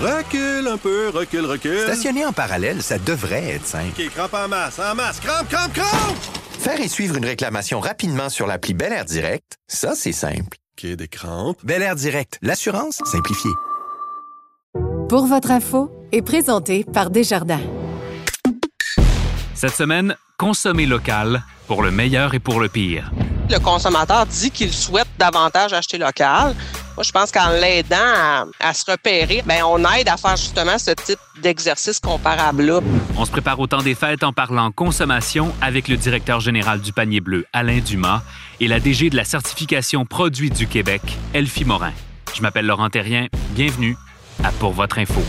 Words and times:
Recule 0.00 0.68
un 0.68 0.76
peu, 0.76 1.08
recule, 1.08 1.44
recule. 1.44 1.80
Stationner 1.80 2.24
en 2.24 2.32
parallèle, 2.32 2.82
ça 2.82 2.98
devrait 2.98 3.54
être 3.54 3.66
simple. 3.66 4.00
OK, 4.00 4.08
crampe 4.10 4.34
en 4.34 4.46
masse, 4.46 4.78
en 4.78 4.94
masse, 4.94 5.18
crampe, 5.18 5.48
crampe, 5.48 5.72
crampe! 5.72 6.16
Faire 6.60 6.80
et 6.80 6.86
suivre 6.86 7.16
une 7.16 7.24
réclamation 7.24 7.80
rapidement 7.80 8.28
sur 8.28 8.46
l'appli 8.46 8.74
Bel 8.74 8.92
Air 8.92 9.04
Direct, 9.04 9.56
ça, 9.66 9.94
c'est 9.96 10.12
simple. 10.12 10.56
OK, 10.78 10.86
des 10.86 11.08
crampes. 11.08 11.58
Bel 11.64 11.82
Air 11.82 11.96
Direct, 11.96 12.38
l'assurance 12.42 13.00
simplifiée. 13.06 13.50
Pour 15.08 15.26
votre 15.26 15.50
info 15.50 15.90
est 16.12 16.22
présenté 16.22 16.84
par 16.84 17.10
Desjardins. 17.10 17.60
Cette 19.54 19.74
semaine, 19.74 20.14
consommer 20.36 20.86
local 20.86 21.42
pour 21.66 21.82
le 21.82 21.90
meilleur 21.90 22.34
et 22.34 22.38
pour 22.38 22.60
le 22.60 22.68
pire. 22.68 23.10
Le 23.50 23.58
consommateur 23.58 24.26
dit 24.26 24.50
qu'il 24.50 24.72
souhaite 24.72 25.08
davantage 25.18 25.72
acheter 25.72 25.96
local. 25.96 26.54
Moi, 26.96 27.04
je 27.04 27.12
pense 27.12 27.30
qu'en 27.30 27.50
l'aidant 27.50 27.96
à, 28.60 28.74
se 28.74 28.90
repérer, 28.90 29.42
ben, 29.46 29.62
on 29.64 29.78
aide 29.92 30.08
à 30.08 30.16
faire 30.16 30.36
justement 30.36 30.78
ce 30.78 30.90
type 30.90 31.18
d'exercice 31.40 32.00
comparable-là. 32.00 32.80
On 33.16 33.24
se 33.24 33.30
prépare 33.30 33.58
au 33.60 33.66
temps 33.66 33.82
des 33.82 33.94
fêtes 33.94 34.22
en 34.24 34.32
parlant 34.32 34.70
consommation 34.70 35.54
avec 35.62 35.88
le 35.88 35.96
directeur 35.96 36.40
général 36.40 36.80
du 36.80 36.92
panier 36.92 37.20
bleu, 37.20 37.46
Alain 37.52 37.78
Dumas, 37.78 38.22
et 38.60 38.68
la 38.68 38.80
DG 38.80 39.10
de 39.10 39.16
la 39.16 39.24
certification 39.24 40.04
produits 40.04 40.50
du 40.50 40.66
Québec, 40.66 41.02
Elfie 41.32 41.64
Morin. 41.64 41.92
Je 42.34 42.42
m'appelle 42.42 42.66
Laurent 42.66 42.90
Terrien. 42.90 43.28
Bienvenue 43.50 43.96
à 44.44 44.50
Pour 44.52 44.72
votre 44.72 44.98
info. 44.98 45.22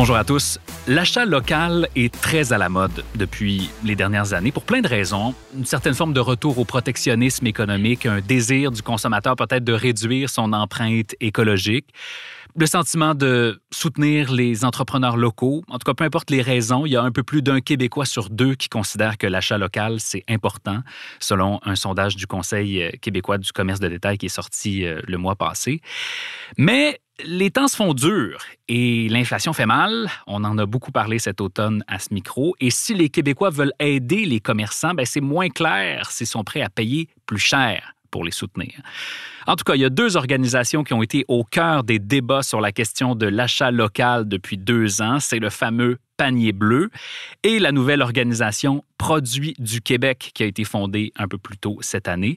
Bonjour 0.00 0.14
à 0.14 0.22
tous. 0.22 0.60
L'achat 0.86 1.24
local 1.24 1.88
est 1.96 2.14
très 2.14 2.52
à 2.52 2.56
la 2.56 2.68
mode 2.68 3.02
depuis 3.16 3.68
les 3.82 3.96
dernières 3.96 4.32
années 4.32 4.52
pour 4.52 4.62
plein 4.62 4.80
de 4.80 4.86
raisons. 4.86 5.34
Une 5.56 5.64
certaine 5.64 5.92
forme 5.92 6.12
de 6.12 6.20
retour 6.20 6.56
au 6.60 6.64
protectionnisme 6.64 7.44
économique, 7.48 8.06
un 8.06 8.20
désir 8.20 8.70
du 8.70 8.80
consommateur 8.80 9.34
peut-être 9.34 9.64
de 9.64 9.72
réduire 9.72 10.30
son 10.30 10.52
empreinte 10.52 11.16
écologique, 11.18 11.86
le 12.56 12.66
sentiment 12.66 13.14
de 13.14 13.60
soutenir 13.70 14.32
les 14.32 14.64
entrepreneurs 14.64 15.16
locaux. 15.16 15.62
En 15.68 15.78
tout 15.78 15.84
cas, 15.84 15.94
peu 15.94 16.04
importe 16.04 16.30
les 16.30 16.42
raisons, 16.42 16.86
il 16.86 16.92
y 16.92 16.96
a 16.96 17.02
un 17.02 17.12
peu 17.12 17.22
plus 17.22 17.42
d'un 17.42 17.60
Québécois 17.60 18.06
sur 18.06 18.30
deux 18.30 18.54
qui 18.54 18.68
considère 18.68 19.18
que 19.18 19.26
l'achat 19.26 19.58
local, 19.58 20.00
c'est 20.00 20.24
important, 20.28 20.80
selon 21.20 21.60
un 21.64 21.76
sondage 21.76 22.16
du 22.16 22.26
Conseil 22.26 22.90
québécois 23.00 23.38
du 23.38 23.52
commerce 23.52 23.80
de 23.80 23.88
détail 23.88 24.18
qui 24.18 24.26
est 24.26 24.30
sorti 24.30 24.84
le 24.84 25.18
mois 25.18 25.36
passé. 25.36 25.80
Mais 26.56 27.00
les 27.24 27.50
temps 27.50 27.68
se 27.68 27.76
font 27.76 27.94
durs 27.94 28.40
et 28.68 29.08
l'inflation 29.08 29.52
fait 29.52 29.66
mal. 29.66 30.08
On 30.26 30.44
en 30.44 30.56
a 30.58 30.66
beaucoup 30.66 30.92
parlé 30.92 31.18
cet 31.18 31.40
automne 31.40 31.84
à 31.88 31.98
ce 31.98 32.12
micro. 32.12 32.54
Et 32.60 32.70
si 32.70 32.94
les 32.94 33.08
Québécois 33.08 33.50
veulent 33.50 33.72
aider 33.80 34.24
les 34.24 34.40
commerçants, 34.40 34.94
ben 34.94 35.04
c'est 35.04 35.20
moins 35.20 35.48
clair 35.48 36.10
s'ils 36.10 36.26
sont 36.26 36.44
prêts 36.44 36.62
à 36.62 36.68
payer 36.68 37.08
plus 37.26 37.38
cher 37.38 37.94
pour 38.10 38.24
les 38.24 38.30
soutenir. 38.30 38.72
En 39.46 39.56
tout 39.56 39.64
cas, 39.64 39.74
il 39.74 39.80
y 39.80 39.84
a 39.84 39.90
deux 39.90 40.16
organisations 40.16 40.84
qui 40.84 40.92
ont 40.92 41.02
été 41.02 41.24
au 41.28 41.44
cœur 41.44 41.84
des 41.84 41.98
débats 41.98 42.42
sur 42.42 42.60
la 42.60 42.72
question 42.72 43.14
de 43.14 43.26
l'achat 43.26 43.70
local 43.70 44.28
depuis 44.28 44.58
deux 44.58 45.00
ans. 45.00 45.20
C'est 45.20 45.38
le 45.38 45.50
fameux 45.50 45.98
panier 46.18 46.52
bleu 46.52 46.90
et 47.44 47.58
la 47.58 47.72
nouvelle 47.72 48.02
organisation 48.02 48.84
Produits 48.98 49.54
du 49.58 49.80
Québec 49.80 50.32
qui 50.34 50.42
a 50.42 50.46
été 50.46 50.64
fondée 50.64 51.12
un 51.16 51.28
peu 51.28 51.38
plus 51.38 51.56
tôt 51.56 51.78
cette 51.80 52.08
année. 52.08 52.36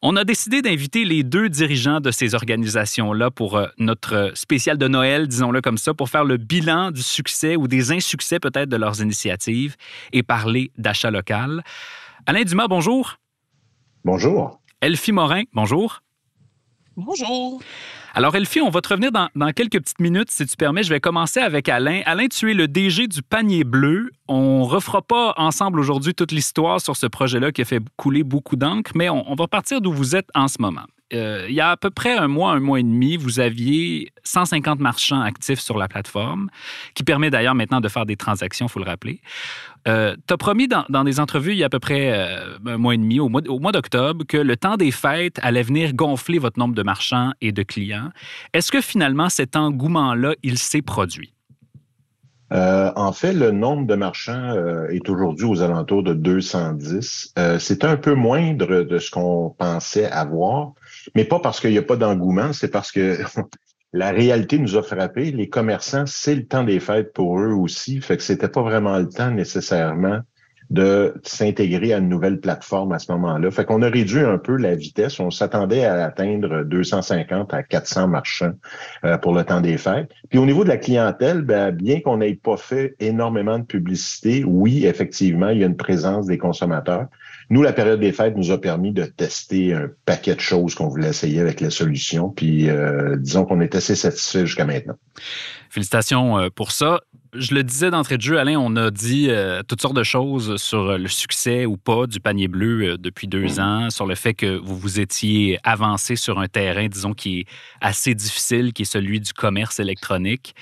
On 0.00 0.16
a 0.16 0.24
décidé 0.24 0.62
d'inviter 0.62 1.04
les 1.04 1.22
deux 1.22 1.50
dirigeants 1.50 2.00
de 2.00 2.10
ces 2.10 2.34
organisations-là 2.34 3.30
pour 3.30 3.60
notre 3.78 4.32
spécial 4.34 4.78
de 4.78 4.88
Noël, 4.88 5.28
disons-le 5.28 5.60
comme 5.60 5.76
ça, 5.76 5.92
pour 5.92 6.08
faire 6.08 6.24
le 6.24 6.38
bilan 6.38 6.90
du 6.90 7.02
succès 7.02 7.54
ou 7.54 7.68
des 7.68 7.92
insuccès 7.92 8.40
peut-être 8.40 8.70
de 8.70 8.76
leurs 8.76 9.02
initiatives 9.02 9.76
et 10.12 10.22
parler 10.22 10.72
d'achat 10.78 11.10
local. 11.10 11.62
Alain 12.26 12.42
Dumas, 12.42 12.66
bonjour. 12.66 13.16
Bonjour. 14.04 14.59
Elfie 14.80 15.12
Morin, 15.12 15.42
bonjour. 15.52 16.00
Bonjour. 16.96 17.60
Alors, 18.14 18.34
Elfie, 18.34 18.62
on 18.62 18.70
va 18.70 18.80
te 18.80 18.88
revenir 18.88 19.12
dans, 19.12 19.28
dans, 19.34 19.52
quelques 19.52 19.78
petites 19.78 20.00
minutes, 20.00 20.30
si 20.30 20.46
tu 20.46 20.56
permets. 20.56 20.82
Je 20.82 20.88
vais 20.88 21.00
commencer 21.00 21.38
avec 21.38 21.68
Alain. 21.68 22.00
Alain, 22.06 22.28
tu 22.28 22.50
es 22.50 22.54
le 22.54 22.66
DG 22.66 23.06
du 23.06 23.22
Panier 23.22 23.62
Bleu. 23.62 24.10
On 24.26 24.64
refera 24.64 25.02
pas 25.02 25.34
ensemble 25.36 25.80
aujourd'hui 25.80 26.14
toute 26.14 26.32
l'histoire 26.32 26.80
sur 26.80 26.96
ce 26.96 27.06
projet-là 27.06 27.52
qui 27.52 27.60
a 27.60 27.66
fait 27.66 27.82
couler 27.96 28.24
beaucoup 28.24 28.56
d'encre, 28.56 28.92
mais 28.94 29.10
on, 29.10 29.30
on, 29.30 29.34
va 29.34 29.46
partir 29.48 29.82
d'où 29.82 29.92
vous 29.92 30.16
êtes 30.16 30.28
en 30.34 30.48
ce 30.48 30.56
moment. 30.60 30.86
Euh, 31.12 31.46
il 31.48 31.54
y 31.54 31.60
a 31.60 31.70
à 31.70 31.76
peu 31.76 31.90
près 31.90 32.16
un 32.16 32.28
mois, 32.28 32.52
un 32.52 32.60
mois 32.60 32.78
et 32.78 32.82
demi, 32.82 33.16
vous 33.16 33.40
aviez 33.40 34.12
150 34.22 34.78
marchands 34.78 35.20
actifs 35.20 35.60
sur 35.60 35.76
la 35.76 35.88
plateforme, 35.88 36.50
qui 36.94 37.02
permet 37.02 37.30
d'ailleurs 37.30 37.54
maintenant 37.54 37.80
de 37.80 37.88
faire 37.88 38.06
des 38.06 38.16
transactions, 38.16 38.66
il 38.66 38.68
faut 38.68 38.78
le 38.78 38.84
rappeler. 38.84 39.20
Euh, 39.88 40.14
tu 40.26 40.34
as 40.34 40.36
promis 40.36 40.68
dans, 40.68 41.04
des 41.04 41.20
entrevues 41.20 41.52
il 41.52 41.58
y 41.58 41.62
a 41.62 41.66
à 41.66 41.70
peu 41.70 41.80
près 41.80 42.12
euh, 42.12 42.58
un 42.66 42.76
mois 42.76 42.94
et 42.94 42.98
demi, 42.98 43.18
au 43.18 43.28
mois, 43.28 43.72
d'octobre, 43.72 44.24
que 44.26 44.36
le 44.36 44.56
temps 44.56 44.76
des 44.76 44.90
fêtes 44.90 45.38
allait 45.42 45.62
venir 45.62 45.94
gonfler 45.94 46.38
votre 46.38 46.58
nombre 46.58 46.74
de 46.74 46.82
marchands 46.82 47.32
et 47.40 47.52
de 47.52 47.62
clients. 47.62 48.10
Est-ce 48.52 48.70
que 48.70 48.80
finalement 48.80 49.28
cet 49.28 49.56
engouement-là, 49.56 50.34
il 50.42 50.58
s'est 50.58 50.82
produit? 50.82 51.32
Euh, 52.52 52.90
en 52.96 53.12
fait, 53.12 53.32
le 53.32 53.52
nombre 53.52 53.86
de 53.86 53.94
marchands 53.94 54.54
est 54.90 55.08
aujourd'hui 55.08 55.46
aux 55.46 55.62
alentours 55.62 56.02
de 56.02 56.14
210. 56.14 57.34
Euh, 57.38 57.58
c'est 57.58 57.84
un 57.84 57.96
peu 57.96 58.14
moindre 58.14 58.82
de 58.82 58.98
ce 58.98 59.10
qu'on 59.10 59.54
pensait 59.56 60.10
avoir, 60.10 60.72
mais 61.14 61.24
pas 61.24 61.40
parce 61.40 61.60
qu'il 61.60 61.70
n'y 61.70 61.78
a 61.78 61.82
pas 61.82 61.96
d'engouement, 61.96 62.52
c'est 62.52 62.70
parce 62.70 62.92
que 62.92 63.18
la 63.92 64.10
réalité 64.10 64.58
nous 64.58 64.76
a 64.76 64.82
frappé. 64.82 65.30
Les 65.32 65.48
commerçants, 65.48 66.06
c'est 66.06 66.34
le 66.34 66.46
temps 66.46 66.64
des 66.64 66.80
fêtes 66.80 67.12
pour 67.12 67.40
eux 67.40 67.52
aussi, 67.52 68.00
fait 68.00 68.16
que 68.16 68.22
c'était 68.22 68.48
pas 68.48 68.62
vraiment 68.62 68.98
le 68.98 69.08
temps 69.08 69.30
nécessairement 69.30 70.20
de 70.70 71.14
s'intégrer 71.24 71.92
à 71.92 71.98
une 71.98 72.08
nouvelle 72.08 72.40
plateforme 72.40 72.92
à 72.92 73.00
ce 73.00 73.10
moment-là. 73.12 73.50
Fait 73.50 73.64
qu'on 73.64 73.82
a 73.82 73.88
réduit 73.88 74.20
un 74.20 74.38
peu 74.38 74.56
la 74.56 74.76
vitesse. 74.76 75.18
On 75.18 75.30
s'attendait 75.30 75.84
à 75.84 76.04
atteindre 76.04 76.62
250 76.62 77.52
à 77.52 77.64
400 77.64 78.06
marchands 78.06 78.52
euh, 79.04 79.18
pour 79.18 79.34
le 79.34 79.42
temps 79.42 79.60
des 79.60 79.76
fêtes. 79.78 80.10
Puis 80.28 80.38
au 80.38 80.46
niveau 80.46 80.62
de 80.62 80.68
la 80.68 80.76
clientèle, 80.76 81.42
ben, 81.42 81.72
bien 81.72 82.00
qu'on 82.00 82.18
n'ait 82.18 82.36
pas 82.36 82.56
fait 82.56 82.94
énormément 83.00 83.58
de 83.58 83.64
publicité, 83.64 84.44
oui, 84.44 84.86
effectivement, 84.86 85.48
il 85.48 85.58
y 85.58 85.64
a 85.64 85.66
une 85.66 85.76
présence 85.76 86.26
des 86.26 86.38
consommateurs. 86.38 87.08
Nous, 87.50 87.62
la 87.62 87.72
période 87.72 88.00
des 88.00 88.12
fêtes 88.12 88.36
nous 88.36 88.50
a 88.50 88.60
permis 88.60 88.92
de 88.92 89.04
tester 89.04 89.74
un 89.74 89.90
paquet 90.04 90.34
de 90.34 90.40
choses 90.40 90.74
qu'on 90.74 90.88
voulait 90.88 91.08
essayer 91.08 91.40
avec 91.40 91.60
la 91.60 91.70
solution. 91.70 92.30
Puis 92.30 92.70
euh, 92.70 93.16
disons 93.16 93.44
qu'on 93.44 93.60
est 93.60 93.74
assez 93.74 93.96
satisfait 93.96 94.46
jusqu'à 94.46 94.64
maintenant. 94.64 94.94
Félicitations 95.68 96.38
euh, 96.38 96.48
pour 96.54 96.70
ça 96.70 97.00
je 97.34 97.54
le 97.54 97.62
disais 97.62 97.90
d'entrée 97.90 98.16
de 98.16 98.22
jeu, 98.22 98.38
Alain, 98.38 98.58
on 98.58 98.74
a 98.76 98.90
dit 98.90 99.28
euh, 99.30 99.62
toutes 99.62 99.80
sortes 99.80 99.94
de 99.94 100.02
choses 100.02 100.56
sur 100.56 100.98
le 100.98 101.08
succès 101.08 101.64
ou 101.66 101.76
pas 101.76 102.06
du 102.06 102.20
panier 102.20 102.48
bleu 102.48 102.82
euh, 102.82 102.96
depuis 102.98 103.28
deux 103.28 103.60
ans, 103.60 103.88
sur 103.90 104.06
le 104.06 104.14
fait 104.14 104.34
que 104.34 104.56
vous 104.56 104.76
vous 104.76 105.00
étiez 105.00 105.58
avancé 105.62 106.16
sur 106.16 106.38
un 106.40 106.48
terrain, 106.48 106.88
disons, 106.88 107.12
qui 107.12 107.40
est 107.40 107.46
assez 107.80 108.14
difficile, 108.14 108.72
qui 108.72 108.82
est 108.82 108.86
celui 108.86 109.20
du 109.20 109.32
commerce 109.32 109.78
électronique, 109.78 110.54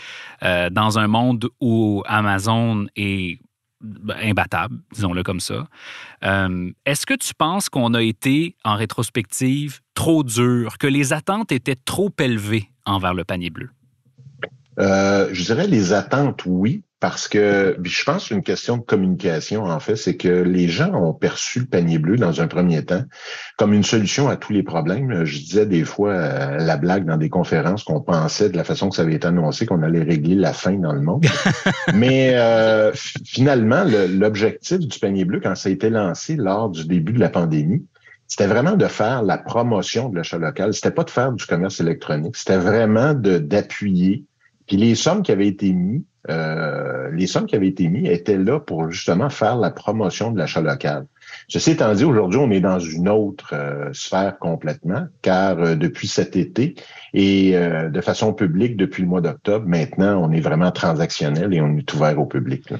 euh, 0.42 0.68
dans 0.68 0.98
un 0.98 1.06
monde 1.06 1.48
où 1.60 2.02
Amazon 2.06 2.86
est 2.96 3.40
imbattable, 4.20 4.78
disons-le 4.92 5.22
comme 5.22 5.40
ça. 5.40 5.68
Euh, 6.24 6.70
Est-ce 6.84 7.06
que 7.06 7.14
tu 7.14 7.32
penses 7.34 7.68
qu'on 7.68 7.94
a 7.94 8.02
été, 8.02 8.56
en 8.64 8.74
rétrospective, 8.74 9.80
trop 9.94 10.24
dur, 10.24 10.78
que 10.78 10.86
les 10.86 11.12
attentes 11.12 11.52
étaient 11.52 11.76
trop 11.76 12.10
élevées 12.18 12.70
envers 12.84 13.14
le 13.14 13.24
panier 13.24 13.50
bleu? 13.50 13.70
Euh, 14.78 15.28
je 15.32 15.44
dirais 15.44 15.66
les 15.66 15.92
attentes, 15.92 16.42
oui, 16.46 16.82
parce 17.00 17.28
que 17.28 17.76
je 17.82 18.04
pense 18.04 18.30
une 18.30 18.42
question 18.42 18.76
de 18.76 18.82
communication, 18.82 19.64
en 19.64 19.78
fait, 19.78 19.94
c'est 19.94 20.16
que 20.16 20.28
les 20.28 20.68
gens 20.68 20.92
ont 20.94 21.12
perçu 21.12 21.60
le 21.60 21.66
panier 21.66 21.98
bleu 21.98 22.16
dans 22.16 22.40
un 22.40 22.48
premier 22.48 22.84
temps 22.84 23.02
comme 23.56 23.72
une 23.72 23.84
solution 23.84 24.28
à 24.28 24.36
tous 24.36 24.52
les 24.52 24.64
problèmes. 24.64 25.24
Je 25.24 25.38
disais 25.38 25.66
des 25.66 25.84
fois 25.84 26.12
euh, 26.12 26.56
la 26.58 26.76
blague 26.76 27.04
dans 27.04 27.16
des 27.16 27.28
conférences 27.28 27.84
qu'on 27.84 28.00
pensait 28.00 28.50
de 28.50 28.56
la 28.56 28.64
façon 28.64 28.88
que 28.88 28.96
ça 28.96 29.02
avait 29.02 29.14
été 29.14 29.28
annoncé 29.28 29.64
qu'on 29.64 29.82
allait 29.82 30.02
régler 30.02 30.34
la 30.34 30.52
faim 30.52 30.78
dans 30.78 30.92
le 30.92 31.00
monde. 31.00 31.24
Mais 31.94 32.32
euh, 32.34 32.92
finalement, 33.24 33.84
l'objectif 33.84 34.80
du 34.80 34.98
panier 34.98 35.24
bleu, 35.24 35.40
quand 35.40 35.54
ça 35.54 35.68
a 35.68 35.72
été 35.72 35.90
lancé 35.90 36.34
lors 36.34 36.68
du 36.68 36.84
début 36.84 37.12
de 37.12 37.20
la 37.20 37.30
pandémie, 37.30 37.84
c'était 38.26 38.46
vraiment 38.46 38.76
de 38.76 38.86
faire 38.86 39.22
la 39.22 39.38
promotion 39.38 40.08
de 40.08 40.16
l'achat 40.16 40.38
local. 40.38 40.74
C'était 40.74 40.90
pas 40.90 41.04
de 41.04 41.10
faire 41.10 41.32
du 41.32 41.46
commerce 41.46 41.80
électronique. 41.80 42.36
C'était 42.36 42.58
vraiment 42.58 43.14
d'appuyer 43.14 44.24
puis 44.68 44.76
les 44.76 44.94
sommes 44.94 45.22
qui 45.22 45.32
avaient 45.32 45.48
été 45.48 45.72
mises, 45.72 46.02
euh, 46.28 47.10
les 47.10 47.26
sommes 47.26 47.46
qui 47.46 47.56
avaient 47.56 47.68
été 47.68 47.88
mises 47.88 48.10
étaient 48.10 48.36
là 48.36 48.60
pour 48.60 48.90
justement 48.90 49.30
faire 49.30 49.56
la 49.56 49.70
promotion 49.70 50.30
de 50.30 50.38
l'achat 50.38 50.60
local. 50.60 51.06
Ceci 51.48 51.72
étant 51.72 51.92
dit, 51.94 52.04
aujourd'hui, 52.04 52.38
on 52.38 52.50
est 52.50 52.60
dans 52.60 52.78
une 52.78 53.08
autre 53.08 53.54
euh, 53.54 53.90
sphère 53.94 54.38
complètement, 54.38 55.06
car 55.22 55.58
euh, 55.58 55.74
depuis 55.74 56.06
cet 56.06 56.36
été 56.36 56.74
et 57.14 57.52
de 57.52 58.00
façon 58.02 58.34
publique 58.34 58.76
depuis 58.76 59.02
le 59.02 59.08
mois 59.08 59.22
d'octobre, 59.22 59.66
maintenant, 59.66 60.22
on 60.22 60.30
est 60.30 60.40
vraiment 60.40 60.70
transactionnel 60.70 61.54
et 61.54 61.60
on 61.62 61.74
est 61.78 61.94
ouvert 61.94 62.20
au 62.20 62.26
public. 62.26 62.70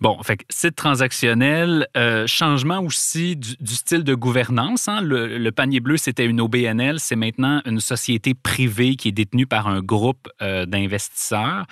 Bon, 0.00 0.18
fait 0.22 0.38
que 0.38 0.44
site 0.48 0.76
transactionnel, 0.76 1.86
euh, 1.94 2.26
changement 2.26 2.78
aussi 2.78 3.36
du, 3.36 3.74
style 3.74 4.02
de 4.02 4.14
gouvernance. 4.14 4.88
hein. 4.88 5.02
Le, 5.02 5.50
panier 5.50 5.80
bleu, 5.80 5.98
c'était 5.98 6.24
une 6.24 6.40
OBNL, 6.40 6.98
c'est 6.98 7.16
maintenant 7.16 7.60
une 7.66 7.80
société 7.80 8.32
privée 8.32 8.96
qui 8.96 9.08
est 9.08 9.12
détenue 9.12 9.46
par 9.46 9.68
un 9.68 9.80
groupe 9.80 10.30
euh, 10.40 10.64
d'investisseurs. 10.64 11.66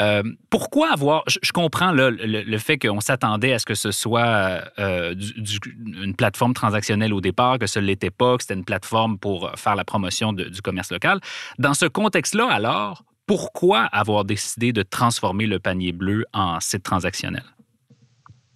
Euh, 0.00 0.24
pourquoi 0.50 0.92
avoir... 0.92 1.22
Je, 1.28 1.52
comprends 1.52 1.92
le, 1.92 2.58
fait 2.58 2.76
qu'on 2.76 3.00
s'attendait 3.00 3.52
à 3.52 3.60
ce 3.60 3.66
que 3.66 3.76
ce 3.76 3.92
soit 3.92 4.64
une 4.78 6.16
plateforme 6.16 6.54
transactionnelle 6.54 7.14
au 7.14 7.20
départ, 7.20 7.60
que 7.60 7.68
ce 7.68 7.78
l'était 7.78 8.10
pas, 8.10 8.36
que 8.36 8.42
c'était 8.42 8.54
une 8.54 8.64
plateforme 8.64 9.16
pour 9.16 9.52
faire 9.56 9.76
la 9.76 9.84
promotion 9.84 10.32
du 10.32 10.60
commerce 10.60 10.90
local. 10.90 11.20
Dans 11.60 11.74
ce 11.74 11.86
contexte-là, 11.86 12.48
alors, 12.50 13.04
pourquoi 13.26 13.82
avoir 13.82 14.24
décidé 14.24 14.72
de 14.72 14.82
transformer 14.82 15.46
le 15.46 15.60
panier 15.60 15.92
bleu 15.92 16.24
en 16.32 16.58
site 16.58 16.82
transactionnel? 16.82 17.44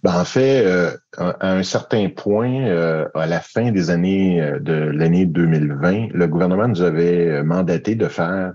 Ben, 0.05 0.19
en 0.19 0.23
fait, 0.23 0.63
euh, 0.67 0.91
à 1.17 1.53
un 1.53 1.63
certain 1.63 2.09
point, 2.09 2.67
euh, 2.67 3.07
à 3.15 3.25
la 3.25 3.39
fin 3.39 3.71
des 3.71 3.89
années 3.89 4.39
euh, 4.39 4.59
de 4.59 4.71
l'année 4.71 5.25
2020, 5.25 6.09
le 6.13 6.27
gouvernement 6.27 6.67
nous 6.67 6.83
avait 6.83 7.41
mandaté 7.41 7.95
de 7.95 8.07
faire 8.07 8.53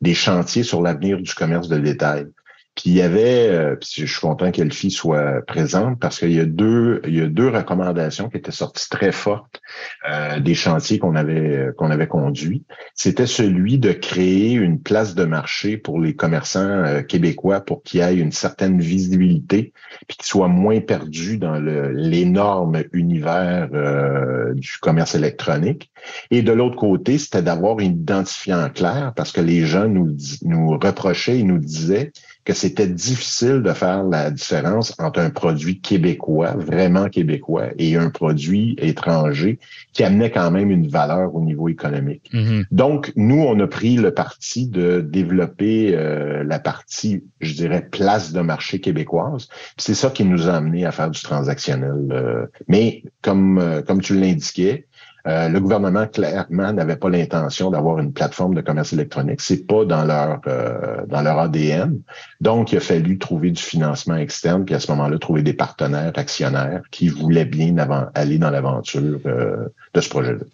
des 0.00 0.14
chantiers 0.14 0.64
sur 0.64 0.82
l'avenir 0.82 1.18
du 1.18 1.32
commerce 1.32 1.68
de 1.68 1.78
détail. 1.78 2.26
Puis 2.76 2.90
il 2.90 2.94
y 2.94 3.02
avait, 3.02 3.48
euh, 3.48 3.76
je 3.80 4.04
suis 4.04 4.20
content 4.20 4.50
qu'Elfie 4.50 4.90
soit 4.90 5.40
présente 5.46 5.98
parce 5.98 6.18
qu'il 6.18 6.32
y 6.32 6.40
a 6.40 6.44
deux, 6.44 7.00
il 7.06 7.16
y 7.16 7.22
a 7.22 7.26
deux 7.26 7.48
recommandations 7.48 8.28
qui 8.28 8.36
étaient 8.36 8.52
sorties 8.52 8.88
très 8.90 9.12
fortes 9.12 9.62
euh, 10.08 10.40
des 10.40 10.54
chantiers 10.54 10.98
qu'on 10.98 11.16
avait 11.16 11.70
qu'on 11.78 11.90
avait 11.90 12.06
conduits. 12.06 12.64
C'était 12.94 13.26
celui 13.26 13.78
de 13.78 13.92
créer 13.92 14.52
une 14.52 14.80
place 14.80 15.14
de 15.14 15.24
marché 15.24 15.78
pour 15.78 16.00
les 16.00 16.14
commerçants 16.14 16.60
euh, 16.60 17.02
québécois 17.02 17.60
pour 17.60 17.82
qu'il 17.82 18.00
y 18.00 18.02
ait 18.02 18.16
une 18.16 18.32
certaine 18.32 18.78
visibilité 18.78 19.72
puis 20.06 20.18
qu'ils 20.18 20.26
soient 20.26 20.48
moins 20.48 20.80
perdus 20.80 21.38
dans 21.38 21.58
l'énorme 21.58 22.82
univers 22.92 23.70
euh, 23.72 24.52
du 24.54 24.76
commerce 24.80 25.14
électronique. 25.14 25.90
Et 26.30 26.42
de 26.42 26.52
l'autre 26.52 26.76
côté, 26.76 27.18
c'était 27.18 27.42
d'avoir 27.42 27.78
un 27.78 27.84
identifiant 27.84 28.68
clair 28.68 29.12
parce 29.16 29.32
que 29.32 29.40
les 29.40 29.64
gens 29.64 29.88
nous, 29.88 30.14
nous 30.42 30.78
reprochaient 30.78 31.38
et 31.38 31.42
nous 31.42 31.58
disaient 31.58 32.12
que 32.46 32.54
c'était 32.54 32.86
difficile 32.86 33.60
de 33.62 33.72
faire 33.72 34.04
la 34.04 34.30
différence 34.30 34.94
entre 35.00 35.18
un 35.20 35.30
produit 35.30 35.80
québécois, 35.80 36.54
vraiment 36.56 37.08
québécois, 37.08 37.70
et 37.76 37.96
un 37.96 38.08
produit 38.08 38.76
étranger 38.78 39.58
qui 39.92 40.04
amenait 40.04 40.30
quand 40.30 40.50
même 40.52 40.70
une 40.70 40.86
valeur 40.86 41.34
au 41.34 41.42
niveau 41.42 41.68
économique. 41.68 42.30
Donc, 42.70 43.12
nous, 43.16 43.42
on 43.42 43.58
a 43.58 43.66
pris 43.66 43.96
le 43.96 44.12
parti 44.12 44.68
de 44.68 45.00
développer 45.00 45.94
euh, 45.96 46.44
la 46.44 46.60
partie, 46.60 47.24
je 47.40 47.52
dirais, 47.54 47.88
place 47.90 48.32
de 48.32 48.40
marché 48.40 48.80
québécoise. 48.80 49.48
C'est 49.76 49.94
ça 49.94 50.10
qui 50.10 50.24
nous 50.24 50.48
a 50.48 50.54
amené 50.54 50.86
à 50.86 50.92
faire 50.92 51.10
du 51.10 51.20
transactionnel. 51.20 52.06
euh. 52.12 52.46
Mais 52.68 53.02
comme, 53.22 53.58
euh, 53.58 53.82
comme 53.82 54.00
tu 54.00 54.14
l'indiquais, 54.18 54.86
euh, 55.26 55.48
le 55.48 55.60
gouvernement 55.60 56.06
clairement 56.06 56.72
n'avait 56.72 56.96
pas 56.96 57.08
l'intention 57.08 57.70
d'avoir 57.70 57.98
une 57.98 58.12
plateforme 58.12 58.54
de 58.54 58.60
commerce 58.60 58.92
électronique. 58.92 59.40
C'est 59.40 59.66
pas 59.66 59.84
dans 59.84 60.04
leur 60.04 60.40
euh, 60.46 61.04
dans 61.06 61.22
leur 61.22 61.38
ADN. 61.38 62.00
Donc, 62.40 62.72
il 62.72 62.78
a 62.78 62.80
fallu 62.80 63.18
trouver 63.18 63.50
du 63.50 63.62
financement 63.62 64.16
externe, 64.16 64.64
puis 64.64 64.74
à 64.74 64.80
ce 64.80 64.90
moment-là, 64.92 65.18
trouver 65.18 65.42
des 65.42 65.54
partenaires 65.54 66.12
actionnaires 66.16 66.82
qui 66.90 67.08
voulaient 67.08 67.44
bien 67.44 67.76
avant- 67.78 68.08
aller 68.14 68.38
dans 68.38 68.50
l'aventure 68.50 69.20
euh, 69.26 69.68
de 69.94 70.00
ce 70.00 70.08
projet-là. 70.08 70.44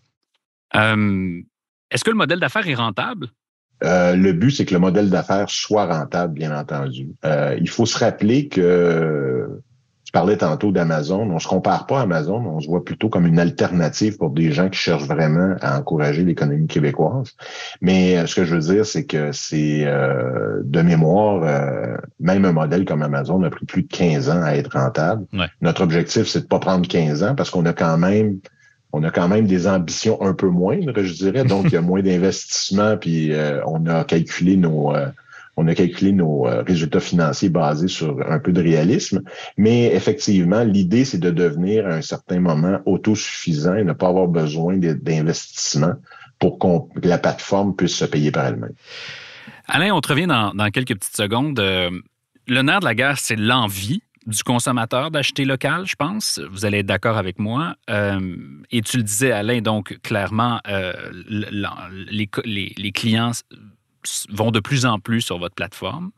Est-ce 1.90 2.04
que 2.04 2.10
le 2.10 2.16
modèle 2.16 2.40
d'affaires 2.40 2.66
est 2.66 2.74
rentable? 2.74 3.28
Euh, 3.84 4.14
le 4.16 4.32
but, 4.32 4.50
c'est 4.52 4.64
que 4.64 4.74
le 4.74 4.80
modèle 4.80 5.10
d'affaires 5.10 5.50
soit 5.50 5.86
rentable, 5.86 6.34
bien 6.34 6.56
entendu. 6.56 7.08
Euh, 7.24 7.56
il 7.60 7.68
faut 7.68 7.84
se 7.84 7.98
rappeler 7.98 8.48
que 8.48 9.48
tu 10.12 10.18
parlais 10.18 10.36
tantôt 10.36 10.72
d'Amazon. 10.72 11.30
On 11.30 11.38
se 11.38 11.48
compare 11.48 11.86
pas 11.86 12.00
à 12.00 12.02
Amazon, 12.02 12.44
on 12.44 12.60
se 12.60 12.68
voit 12.68 12.84
plutôt 12.84 13.08
comme 13.08 13.26
une 13.26 13.38
alternative 13.38 14.18
pour 14.18 14.28
des 14.28 14.52
gens 14.52 14.68
qui 14.68 14.78
cherchent 14.78 15.06
vraiment 15.06 15.54
à 15.62 15.78
encourager 15.78 16.22
l'économie 16.22 16.66
québécoise. 16.66 17.32
Mais 17.80 18.18
euh, 18.18 18.26
ce 18.26 18.34
que 18.34 18.44
je 18.44 18.54
veux 18.54 18.74
dire, 18.74 18.84
c'est 18.84 19.04
que 19.06 19.32
c'est 19.32 19.84
euh, 19.86 20.60
de 20.64 20.82
mémoire, 20.82 21.42
euh, 21.44 21.96
même 22.20 22.44
un 22.44 22.52
modèle 22.52 22.84
comme 22.84 23.02
Amazon 23.02 23.42
a 23.42 23.48
pris 23.48 23.64
plus 23.64 23.82
de 23.84 23.88
15 23.88 24.28
ans 24.28 24.42
à 24.42 24.52
être 24.52 24.78
rentable. 24.78 25.24
Ouais. 25.32 25.46
Notre 25.62 25.82
objectif, 25.82 26.26
c'est 26.26 26.42
de 26.42 26.46
pas 26.46 26.58
prendre 26.58 26.86
15 26.86 27.22
ans 27.22 27.34
parce 27.34 27.48
qu'on 27.48 27.64
a 27.64 27.72
quand 27.72 27.96
même 27.96 28.38
on 28.92 29.02
a 29.04 29.10
quand 29.10 29.28
même 29.28 29.46
des 29.46 29.66
ambitions 29.66 30.20
un 30.22 30.34
peu 30.34 30.48
moindres, 30.48 31.02
je 31.02 31.14
dirais. 31.14 31.44
Donc, 31.44 31.64
il 31.66 31.72
y 31.72 31.76
a 31.76 31.80
moins 31.80 32.02
d'investissement, 32.02 32.96
puis 32.98 33.32
euh, 33.32 33.60
on 33.66 33.86
a 33.86 34.04
calculé 34.04 34.56
nos 34.56 34.94
euh, 34.94 35.06
on 35.56 35.68
a 35.68 35.74
calculé 35.74 36.12
nos 36.12 36.46
euh, 36.46 36.62
résultats 36.62 37.00
financiers 37.00 37.50
basés 37.50 37.88
sur 37.88 38.18
un 38.28 38.38
peu 38.38 38.52
de 38.52 38.62
réalisme. 38.62 39.22
Mais 39.56 39.94
effectivement, 39.94 40.64
l'idée, 40.64 41.04
c'est 41.04 41.18
de 41.18 41.30
devenir 41.30 41.86
à 41.86 41.94
un 41.94 42.02
certain 42.02 42.40
moment 42.40 42.80
autosuffisant 42.86 43.74
et 43.74 43.84
ne 43.84 43.92
pas 43.92 44.08
avoir 44.08 44.28
besoin 44.28 44.76
d'investissement 44.78 45.94
pour 46.38 46.58
que 46.58 47.06
la 47.06 47.18
plateforme 47.18 47.76
puisse 47.76 47.96
se 47.96 48.04
payer 48.04 48.30
par 48.30 48.46
elle-même. 48.46 48.72
Alain, 49.68 49.94
on 49.94 50.00
te 50.00 50.08
revient 50.08 50.26
dans, 50.26 50.70
quelques 50.70 50.94
petites 50.94 51.16
secondes. 51.16 51.60
Euh, 51.60 51.90
le 52.48 52.62
nerf 52.62 52.80
de 52.80 52.86
la 52.86 52.94
guerre, 52.94 53.18
c'est 53.18 53.36
l'envie 53.36 54.02
du 54.26 54.42
consommateur 54.42 55.10
d'acheter 55.10 55.44
local, 55.44 55.84
je 55.86 55.96
pense. 55.96 56.40
Vous 56.50 56.64
allez 56.64 56.78
être 56.78 56.86
d'accord 56.86 57.18
avec 57.18 57.38
moi. 57.38 57.74
Euh, 57.90 58.36
et 58.70 58.80
tu 58.80 58.96
le 58.96 59.02
disais, 59.02 59.32
Alain, 59.32 59.60
donc 59.60 59.98
clairement, 60.02 60.60
les, 62.08 62.92
clients 62.92 63.32
vont 64.30 64.50
de 64.50 64.60
plus 64.60 64.86
en 64.86 64.98
plus 64.98 65.20
sur 65.20 65.38
votre 65.38 65.54
plateforme. 65.54 66.10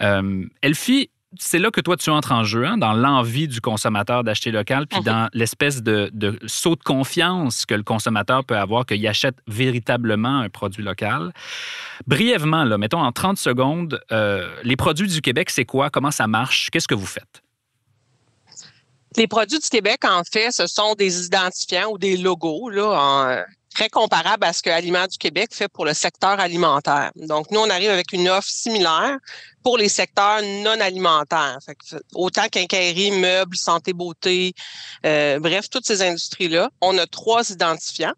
Euh, 0.00 0.44
Elfie, 0.62 1.10
c'est 1.38 1.58
là 1.58 1.70
que 1.70 1.80
toi, 1.80 1.96
tu 1.96 2.08
entres 2.10 2.32
en 2.32 2.44
jeu, 2.44 2.66
hein, 2.66 2.78
dans 2.78 2.92
l'envie 2.94 3.46
du 3.48 3.60
consommateur 3.60 4.24
d'acheter 4.24 4.50
local, 4.50 4.86
puis 4.86 5.00
Mhm. 5.00 5.04
dans 5.04 5.28
l'espèce 5.34 5.82
de, 5.82 6.10
de 6.14 6.38
saut 6.46 6.76
de 6.76 6.82
confiance 6.82 7.66
que 7.66 7.74
le 7.74 7.82
consommateur 7.82 8.44
peut 8.44 8.56
avoir 8.56 8.86
qu'il 8.86 9.06
achète 9.06 9.36
véritablement 9.46 10.40
un 10.40 10.48
produit 10.48 10.82
local. 10.82 11.32
Brièvement, 12.06 12.64
là, 12.64 12.78
mettons 12.78 13.00
en 13.00 13.12
30 13.12 13.36
secondes, 13.38 14.00
euh, 14.12 14.48
les 14.62 14.76
produits 14.76 15.08
du 15.08 15.20
Québec, 15.20 15.50
c'est 15.50 15.64
quoi? 15.66 15.90
Comment 15.90 16.10
ça 16.10 16.26
marche? 16.26 16.70
Qu'est-ce 16.70 16.88
que 16.88 16.94
vous 16.94 17.06
faites? 17.06 17.42
Les 19.16 19.26
produits 19.26 19.58
du 19.58 19.68
Québec, 19.68 20.04
en 20.04 20.22
fait, 20.30 20.50
ce 20.52 20.66
sont 20.66 20.94
des 20.94 21.24
identifiants 21.26 21.88
ou 21.90 21.98
des 21.98 22.16
logos 22.18 22.68
là, 22.68 22.90
en, 22.92 23.42
très 23.76 23.90
comparables 23.90 24.44
à 24.44 24.54
ce 24.54 24.62
que 24.62 24.70
Aliments 24.70 25.06
du 25.06 25.18
Québec 25.18 25.50
fait 25.52 25.68
pour 25.68 25.84
le 25.84 25.92
secteur 25.92 26.40
alimentaire. 26.40 27.10
Donc, 27.14 27.50
nous, 27.50 27.60
on 27.60 27.68
arrive 27.68 27.90
avec 27.90 28.10
une 28.14 28.26
offre 28.26 28.48
similaire 28.48 29.18
pour 29.62 29.76
les 29.76 29.90
secteurs 29.90 30.40
non 30.62 30.80
alimentaires. 30.80 31.58
Fait 31.64 31.74
que, 31.74 31.96
autant 32.14 32.48
quincaillerie, 32.48 33.10
meubles, 33.10 33.54
santé, 33.54 33.92
beauté, 33.92 34.54
euh, 35.04 35.38
bref, 35.40 35.68
toutes 35.68 35.84
ces 35.84 36.00
industries-là. 36.00 36.70
On 36.80 36.96
a 36.96 37.06
trois 37.06 37.50
identifiants. 37.50 38.14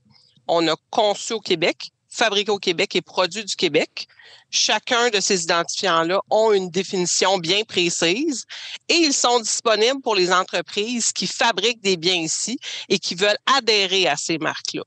On 0.46 0.68
a 0.68 0.76
conçu 0.90 1.32
au 1.32 1.40
Québec, 1.40 1.90
fabriqué 2.08 2.52
au 2.52 2.58
Québec 2.58 2.94
et 2.94 3.02
produit 3.02 3.44
du 3.44 3.56
Québec. 3.56 4.06
Chacun 4.50 5.10
de 5.10 5.18
ces 5.18 5.42
identifiants-là 5.42 6.20
ont 6.30 6.52
une 6.52 6.70
définition 6.70 7.36
bien 7.38 7.64
précise 7.64 8.44
et 8.88 8.94
ils 8.94 9.12
sont 9.12 9.40
disponibles 9.40 10.02
pour 10.02 10.14
les 10.14 10.32
entreprises 10.32 11.10
qui 11.12 11.26
fabriquent 11.26 11.82
des 11.82 11.96
biens 11.96 12.22
ici 12.22 12.60
et 12.88 13.00
qui 13.00 13.16
veulent 13.16 13.38
adhérer 13.46 14.06
à 14.06 14.16
ces 14.16 14.38
marques-là. 14.38 14.84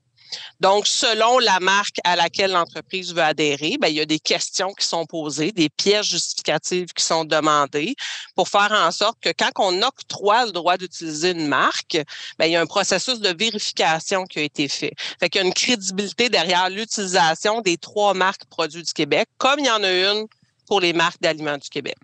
Donc, 0.60 0.86
selon 0.86 1.38
la 1.38 1.60
marque 1.60 1.98
à 2.04 2.16
laquelle 2.16 2.52
l'entreprise 2.52 3.14
veut 3.14 3.22
adhérer, 3.22 3.76
ben, 3.80 3.88
il 3.88 3.94
y 3.94 4.00
a 4.00 4.06
des 4.06 4.18
questions 4.18 4.72
qui 4.72 4.86
sont 4.86 5.06
posées, 5.06 5.52
des 5.52 5.68
pièces 5.68 6.06
justificatives 6.06 6.88
qui 6.94 7.04
sont 7.04 7.24
demandées 7.24 7.94
pour 8.34 8.48
faire 8.48 8.72
en 8.72 8.90
sorte 8.90 9.18
que 9.20 9.30
quand 9.30 9.50
on 9.58 9.82
octroie 9.82 10.46
le 10.46 10.52
droit 10.52 10.76
d'utiliser 10.76 11.30
une 11.30 11.48
marque, 11.48 11.98
ben, 12.38 12.46
il 12.46 12.52
y 12.52 12.56
a 12.56 12.60
un 12.60 12.66
processus 12.66 13.20
de 13.20 13.34
vérification 13.36 14.24
qui 14.24 14.38
a 14.38 14.42
été 14.42 14.68
fait. 14.68 14.92
Fait 15.20 15.28
qu'il 15.28 15.40
y 15.40 15.44
a 15.44 15.46
une 15.46 15.54
crédibilité 15.54 16.28
derrière 16.28 16.70
l'utilisation 16.70 17.60
des 17.60 17.76
trois 17.76 18.14
marques 18.14 18.44
produits 18.46 18.82
du 18.82 18.92
Québec, 18.92 19.28
comme 19.38 19.58
il 19.58 19.66
y 19.66 19.70
en 19.70 19.82
a 19.82 19.90
une 19.90 20.26
pour 20.72 20.80
les 20.80 20.94
marques 20.94 21.20
d'aliments 21.20 21.58
du 21.58 21.68
Québec. 21.68 21.98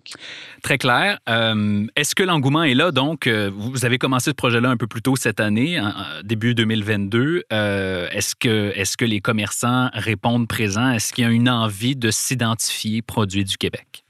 Très 0.61 0.77
clair. 0.77 1.17
Euh, 1.27 1.87
Est-ce 1.95 2.13
que 2.13 2.21
l'engouement 2.21 2.61
est 2.61 2.75
là? 2.75 2.91
Donc, 2.91 3.25
euh, 3.25 3.49
vous 3.51 3.83
avez 3.83 3.97
commencé 3.97 4.29
ce 4.29 4.35
projet-là 4.35 4.69
un 4.69 4.77
peu 4.77 4.85
plus 4.85 5.01
tôt 5.01 5.15
cette 5.15 5.39
année, 5.39 5.81
début 6.23 6.53
2022. 6.53 7.45
Euh, 7.51 8.07
Est-ce 8.11 8.35
que, 8.35 8.71
est 8.75 8.95
que 8.95 9.05
les 9.05 9.21
commerçants 9.21 9.89
répondent 9.93 10.47
présents? 10.47 10.91
Est-ce 10.91 11.13
qu'il 11.13 11.23
y 11.23 11.27
a 11.27 11.31
une 11.31 11.49
envie 11.49 11.95
de 11.95 12.11
s'identifier 12.11 13.01
produit 13.01 13.43
du 13.43 13.57
Québec? 13.57 14.03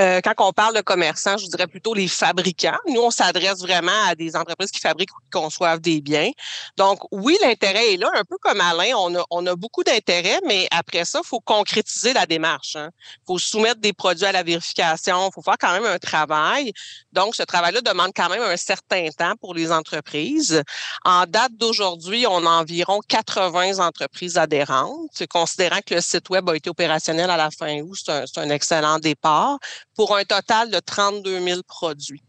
Euh, 0.00 0.20
quand 0.22 0.32
on 0.38 0.52
parle 0.52 0.74
de 0.74 0.80
commerçants, 0.80 1.36
je 1.36 1.46
dirais 1.46 1.66
plutôt 1.66 1.92
les 1.92 2.08
fabricants. 2.08 2.78
Nous, 2.88 3.02
on 3.02 3.10
s'adresse 3.10 3.58
vraiment 3.58 4.06
à 4.06 4.14
des 4.14 4.34
entreprises 4.34 4.70
qui 4.70 4.80
fabriquent 4.80 5.14
ou 5.14 5.20
qui 5.20 5.30
conçoivent 5.30 5.80
des 5.80 6.00
biens. 6.00 6.30
Donc, 6.78 7.00
oui, 7.12 7.36
l'intérêt 7.42 7.92
est 7.92 7.96
là, 7.98 8.10
un 8.14 8.24
peu 8.24 8.38
comme 8.40 8.62
Alain, 8.62 8.94
on 8.96 9.14
a, 9.14 9.24
on 9.30 9.46
a 9.46 9.54
beaucoup 9.56 9.84
d'intérêt, 9.84 10.38
mais 10.46 10.66
après 10.70 11.04
ça, 11.04 11.20
il 11.22 11.26
faut 11.26 11.40
concrétiser 11.40 12.14
la 12.14 12.24
démarche. 12.24 12.72
Il 12.76 12.78
hein. 12.78 12.90
faut 13.26 13.38
soumettre 13.38 13.80
des 13.80 13.92
produits 13.92 14.24
à 14.24 14.32
la 14.32 14.42
vérification, 14.42 15.28
il 15.28 15.34
faut 15.34 15.42
faire 15.42 15.58
quand 15.60 15.72
même 15.72 15.84
un 15.84 15.98
travail. 15.98 16.72
Donc, 17.12 17.34
ce 17.34 17.42
travail-là 17.42 17.82
demande 17.82 18.12
quand 18.16 18.30
même 18.30 18.42
un 18.42 18.56
certain 18.56 19.06
temps 19.10 19.34
pour 19.38 19.52
les 19.52 19.70
entreprises. 19.70 20.62
En 21.04 21.26
date 21.26 21.52
d'aujourd'hui, 21.56 22.26
on 22.26 22.46
a 22.46 22.50
environ 22.50 23.00
80 23.06 23.78
entreprises 23.80 24.38
adhérentes, 24.38 25.26
considérant 25.28 25.80
que 25.84 25.96
le 25.96 26.00
site 26.00 26.30
Web 26.30 26.48
a 26.48 26.56
été 26.56 26.70
opérationnel 26.70 27.28
à 27.28 27.36
la 27.36 27.50
fin 27.50 27.80
août, 27.80 27.98
c'est 28.02 28.38
un, 28.38 28.42
un 28.42 28.50
excellent 28.50 28.98
départ 28.98 29.58
pour 29.96 30.16
un 30.16 30.24
total 30.24 30.70
de 30.70 30.78
32 30.78 31.40
000 31.40 31.60
produits. 31.66 32.22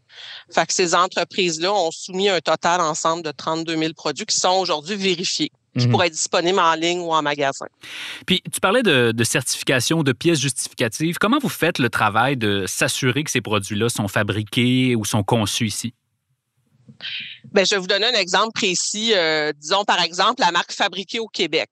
Fait 0.52 0.66
que 0.66 0.72
ces 0.72 0.94
entreprises-là 0.94 1.72
ont 1.72 1.90
soumis 1.90 2.28
un 2.28 2.40
total 2.40 2.80
ensemble 2.80 3.22
de 3.22 3.30
32 3.30 3.76
000 3.76 3.92
produits 3.94 4.26
qui 4.26 4.36
sont 4.36 4.58
aujourd'hui 4.58 4.96
vérifiés 4.96 5.50
qui 5.78 5.86
mhm. 5.86 5.92
pourraient 5.92 6.08
être 6.08 6.12
disponibles 6.12 6.58
en 6.58 6.74
ligne 6.74 7.00
ou 7.00 7.12
en 7.12 7.22
magasin. 7.22 7.66
Puis, 8.26 8.42
tu 8.52 8.60
parlais 8.60 8.82
de, 8.82 9.12
de, 9.12 9.24
certification, 9.24 10.02
de 10.02 10.12
pièces 10.12 10.40
justificatives. 10.40 11.16
Comment 11.18 11.38
vous 11.38 11.48
faites 11.48 11.78
le 11.78 11.88
travail 11.88 12.36
de 12.36 12.66
s'assurer 12.66 13.24
que 13.24 13.30
ces 13.30 13.40
produits-là 13.40 13.88
sont 13.88 14.08
fabriqués 14.08 14.94
ou 14.94 15.04
sont 15.04 15.22
conçus 15.22 15.68
ici? 15.68 15.94
Bien, 17.52 17.64
je 17.64 17.74
vais 17.74 17.80
vous 17.80 17.86
donner 17.86 18.06
un 18.06 18.18
exemple 18.18 18.52
précis. 18.54 19.12
Euh, 19.14 19.52
disons, 19.58 19.84
par 19.84 20.02
exemple, 20.02 20.40
la 20.40 20.52
marque 20.52 20.72
fabriquée 20.72 21.18
au 21.18 21.28
Québec. 21.28 21.70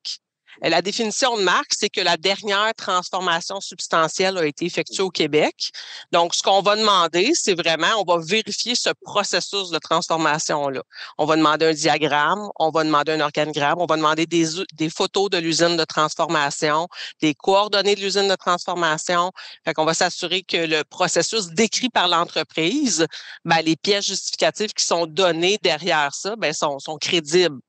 La 0.62 0.82
définition 0.82 1.38
de 1.38 1.42
marque, 1.42 1.72
c'est 1.74 1.88
que 1.88 2.02
la 2.02 2.18
dernière 2.18 2.74
transformation 2.76 3.60
substantielle 3.60 4.36
a 4.36 4.44
été 4.44 4.66
effectuée 4.66 5.02
au 5.02 5.10
Québec. 5.10 5.70
Donc, 6.12 6.34
ce 6.34 6.42
qu'on 6.42 6.60
va 6.60 6.76
demander, 6.76 7.32
c'est 7.34 7.54
vraiment, 7.54 7.88
on 7.98 8.04
va 8.04 8.22
vérifier 8.22 8.74
ce 8.74 8.90
processus 9.02 9.70
de 9.70 9.78
transformation-là. 9.78 10.82
On 11.16 11.24
va 11.24 11.36
demander 11.36 11.66
un 11.66 11.72
diagramme, 11.72 12.50
on 12.58 12.70
va 12.70 12.84
demander 12.84 13.12
un 13.12 13.20
organigramme, 13.20 13.78
on 13.78 13.86
va 13.86 13.96
demander 13.96 14.26
des, 14.26 14.90
photos 14.90 15.30
de 15.30 15.38
l'usine 15.38 15.78
de 15.78 15.84
transformation, 15.84 16.88
des 17.22 17.34
coordonnées 17.34 17.94
de 17.94 18.00
l'usine 18.00 18.28
de 18.28 18.36
transformation. 18.36 19.32
Fait 19.64 19.72
qu'on 19.72 19.86
va 19.86 19.94
s'assurer 19.94 20.42
que 20.42 20.58
le 20.58 20.84
processus 20.84 21.48
décrit 21.48 21.88
par 21.88 22.06
l'entreprise, 22.06 23.06
ben, 23.46 23.62
les 23.62 23.76
pièces 23.76 24.06
justificatives 24.06 24.74
qui 24.74 24.84
sont 24.84 25.06
données 25.06 25.58
derrière 25.62 26.14
ça, 26.14 26.36
ben, 26.36 26.52
sont 26.52 26.78
crédibles 27.00 27.60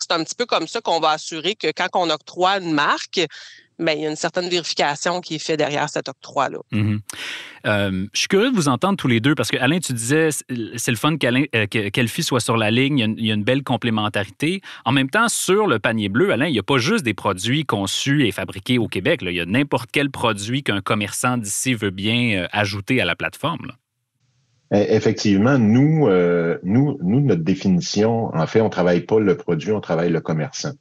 c'est 0.00 0.12
un 0.12 0.24
petit 0.24 0.34
peu 0.34 0.46
comme 0.46 0.66
ça 0.66 0.80
qu'on 0.80 1.00
va 1.00 1.10
assurer 1.10 1.54
que 1.54 1.68
quand 1.72 1.88
on 1.94 2.10
octroie 2.10 2.58
une 2.58 2.72
marque, 2.72 3.20
ben, 3.80 3.96
il 3.96 4.02
y 4.02 4.06
a 4.06 4.10
une 4.10 4.16
certaine 4.16 4.48
vérification 4.48 5.20
qui 5.20 5.36
est 5.36 5.38
faite 5.38 5.58
derrière 5.58 5.88
cet 5.88 6.08
octroi-là. 6.08 6.58
Mm-hmm. 6.72 7.00
Euh, 7.66 8.06
je 8.12 8.18
suis 8.18 8.28
curieux 8.28 8.50
de 8.50 8.54
vous 8.54 8.68
entendre 8.68 8.96
tous 8.96 9.08
les 9.08 9.20
deux 9.20 9.34
parce 9.34 9.50
que 9.50 9.56
Alain, 9.56 9.78
tu 9.80 9.92
disais 9.92 10.30
c'est 10.76 10.90
le 10.90 10.96
fun 10.96 11.16
euh, 11.22 11.66
qu'Elfie 11.66 12.22
soit 12.22 12.40
sur 12.40 12.56
la 12.56 12.70
ligne, 12.70 13.14
il 13.16 13.24
y, 13.24 13.30
a 13.30 13.34
une, 13.34 13.44
belle 13.44 13.62
complémentarité. 13.62 14.60
En 14.84 14.92
même 14.92 15.10
temps, 15.10 15.28
sur 15.28 15.66
le 15.66 15.78
panier 15.78 16.08
bleu, 16.08 16.30
Alain, 16.30 16.46
il 16.46 16.52
n'y 16.52 16.58
a 16.58 16.62
pas 16.62 16.78
juste 16.78 17.04
des 17.04 17.14
produits 17.14 17.64
conçus 17.64 18.26
et 18.26 18.32
fabriqués 18.32 18.78
au 18.78 18.86
Québec. 18.86 19.20
Il 19.22 19.32
y 19.32 19.40
a 19.40 19.46
n'importe 19.46 19.90
quel 19.92 20.10
produit 20.10 20.62
qu'un 20.62 20.80
commerçant 20.80 21.38
d'ici 21.38 21.74
veut 21.74 21.90
bien 21.90 22.42
euh, 22.42 22.48
ajouter 22.52 23.00
à 23.00 23.04
la 23.04 23.16
plateforme. 23.16 23.72
Effectivement, 24.72 25.58
nous, 25.58 26.06
euh, 26.08 26.58
nous, 26.62 26.98
nous, 27.02 27.20
notre 27.20 27.42
définition, 27.42 28.34
en 28.34 28.46
fait, 28.46 28.60
on 28.60 28.70
travaille 28.70 29.00
pas 29.00 29.18
le 29.18 29.36
produit, 29.36 29.72
on 29.72 29.80
travaille 29.80 30.10
le 30.10 30.20
commerçant. 30.20 30.72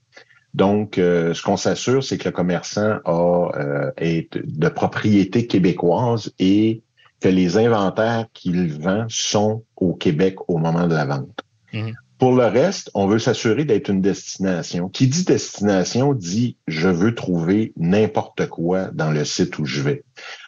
Donc, 0.54 0.98
euh, 0.98 1.34
ce 1.34 1.44
qu'on 1.44 1.58
s'assure, 1.58 2.04
c'est 2.04 2.18
que 2.18 2.26
le 2.26 2.32
commerçant 2.32 3.00
a, 3.06 3.52
euh, 3.56 3.92
est 3.98 4.38
de 4.38 4.70
propriété 4.70 5.48
québécoise 5.48 6.32
et 6.40 6.82
que 7.20 7.28
les 7.28 7.58
inventaires 7.58 8.28
qu'il 8.34 8.74
vend 8.74 9.06
sont 9.10 9.64
au 9.76 9.94
Québec 9.94 10.38
au 10.48 10.58
moment 10.58 10.88
de 10.88 10.96
la 10.96 11.06
vente. 11.06 11.42
Mhm. 11.74 11.94
Pour 12.18 12.34
le 12.34 12.46
reste, 12.46 12.92
on 12.96 13.08
veut 13.08 13.20
s'assurer 13.20 13.64
d'être 13.64 13.90
une 13.90 14.02
destination. 14.02 14.90
Qui 14.90 15.08
dit 15.08 15.24
destination 15.24 16.14
dit 16.14 16.58
je 16.68 16.90
veux 16.90 17.16
trouver 17.16 17.72
n'importe 17.78 18.48
quoi 18.48 18.90
dans 18.92 19.12
le 19.12 19.24
site 19.24 19.58
où 19.58 19.66
je 19.66 19.82
vais. 19.82 20.04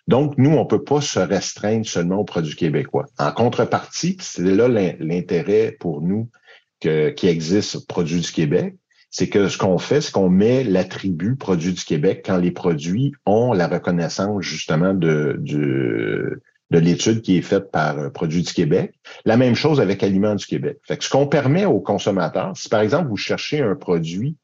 Donc, 0.08 0.38
nous, 0.38 0.52
on 0.52 0.66
peut 0.66 0.84
pas 0.84 1.02
se 1.02 1.20
restreindre 1.20 1.86
seulement 1.86 2.18
aux 2.18 2.26
produits 2.26 2.56
québécois. 2.56 3.06
En 3.18 3.32
contrepartie, 3.32 4.18
c'est 4.20 4.42
là 4.42 4.68
l'intérêt 4.68 5.76
pour 5.80 6.02
nous 6.02 6.30
que, 6.80 7.10
qui 7.10 7.28
existe 7.28 7.88
Produits 7.88 8.22
du 8.22 8.32
Québec, 8.32 8.76
c'est 9.10 9.28
que 9.28 9.50
ce 9.50 9.58
qu'on 9.58 9.78
fait, 9.78 10.02
c'est 10.02 10.12
qu'on 10.12 10.30
met 10.30 10.64
l'attribut 10.64 11.36
Produits 11.36 11.74
du 11.74 11.84
Québec 11.84 12.24
quand 12.26 12.38
les 12.38 12.52
produits 12.52 13.14
ont 13.26 13.54
la 13.54 13.68
reconnaissance 13.68 14.42
justement 14.42 14.94
de, 14.94 15.36
de, 15.40 16.42
de 16.72 16.80
l'étude 16.80 17.22
qui 17.22 17.38
est 17.38 17.42
faite 17.42 17.72
par 17.72 18.00
euh, 18.00 18.10
Produits 18.10 18.42
du 18.42 18.54
Québec. 18.54 18.94
La 19.26 19.36
même 19.36 19.56
chose 19.56 19.82
avec 19.82 20.02
Aliments 20.02 20.36
du 20.36 20.46
Québec. 20.46 20.80
Fait 20.88 21.02
ce 21.02 21.10
qu'on 21.10 21.28
permet 21.28 21.66
aux 21.66 21.82
consommateurs, 21.82 22.54
si 22.56 22.70
par 22.70 22.80
exemple 22.80 23.10
vous 23.10 23.18
cherchez 23.18 23.62
un 23.62 23.76
produit 23.76 24.38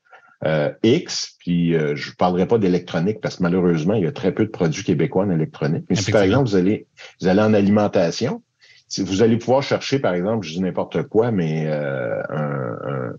euh, 0.46 0.72
X, 0.84 1.36
puis 1.40 1.76
euh, 1.76 1.96
je 1.96 2.12
ne 2.12 2.16
parlerai 2.16 2.48
pas 2.48 2.60
d'électronique 2.60 3.22
parce 3.22 3.38
que 3.38 3.44
malheureusement, 3.44 3.96
il 3.96 4.04
y 4.04 4.08
a 4.08 4.12
très 4.12 4.32
peu 4.32 4.46
de 4.46 4.52
produits 4.52 4.84
québécois 4.84 5.26
en 5.26 5.32
électronique. 5.32 5.86
Mais 5.90 5.96
si 5.96 6.12
par 6.12 6.22
exemple, 6.22 6.48
vous 6.50 6.56
allez, 6.56 6.86
vous 7.20 7.28
allez 7.28 7.42
en 7.42 7.54
alimentation, 7.54 8.44
si 8.88 9.04
vous 9.04 9.24
allez 9.24 9.38
pouvoir 9.38 9.64
chercher, 9.64 10.00
par 10.00 10.14
exemple, 10.14 10.46
je 10.46 10.54
dis 10.54 10.62
n'importe 10.62 11.04
quoi, 11.04 11.32
mais 11.32 11.66
euh, 11.66 12.22
un, 12.30 13.14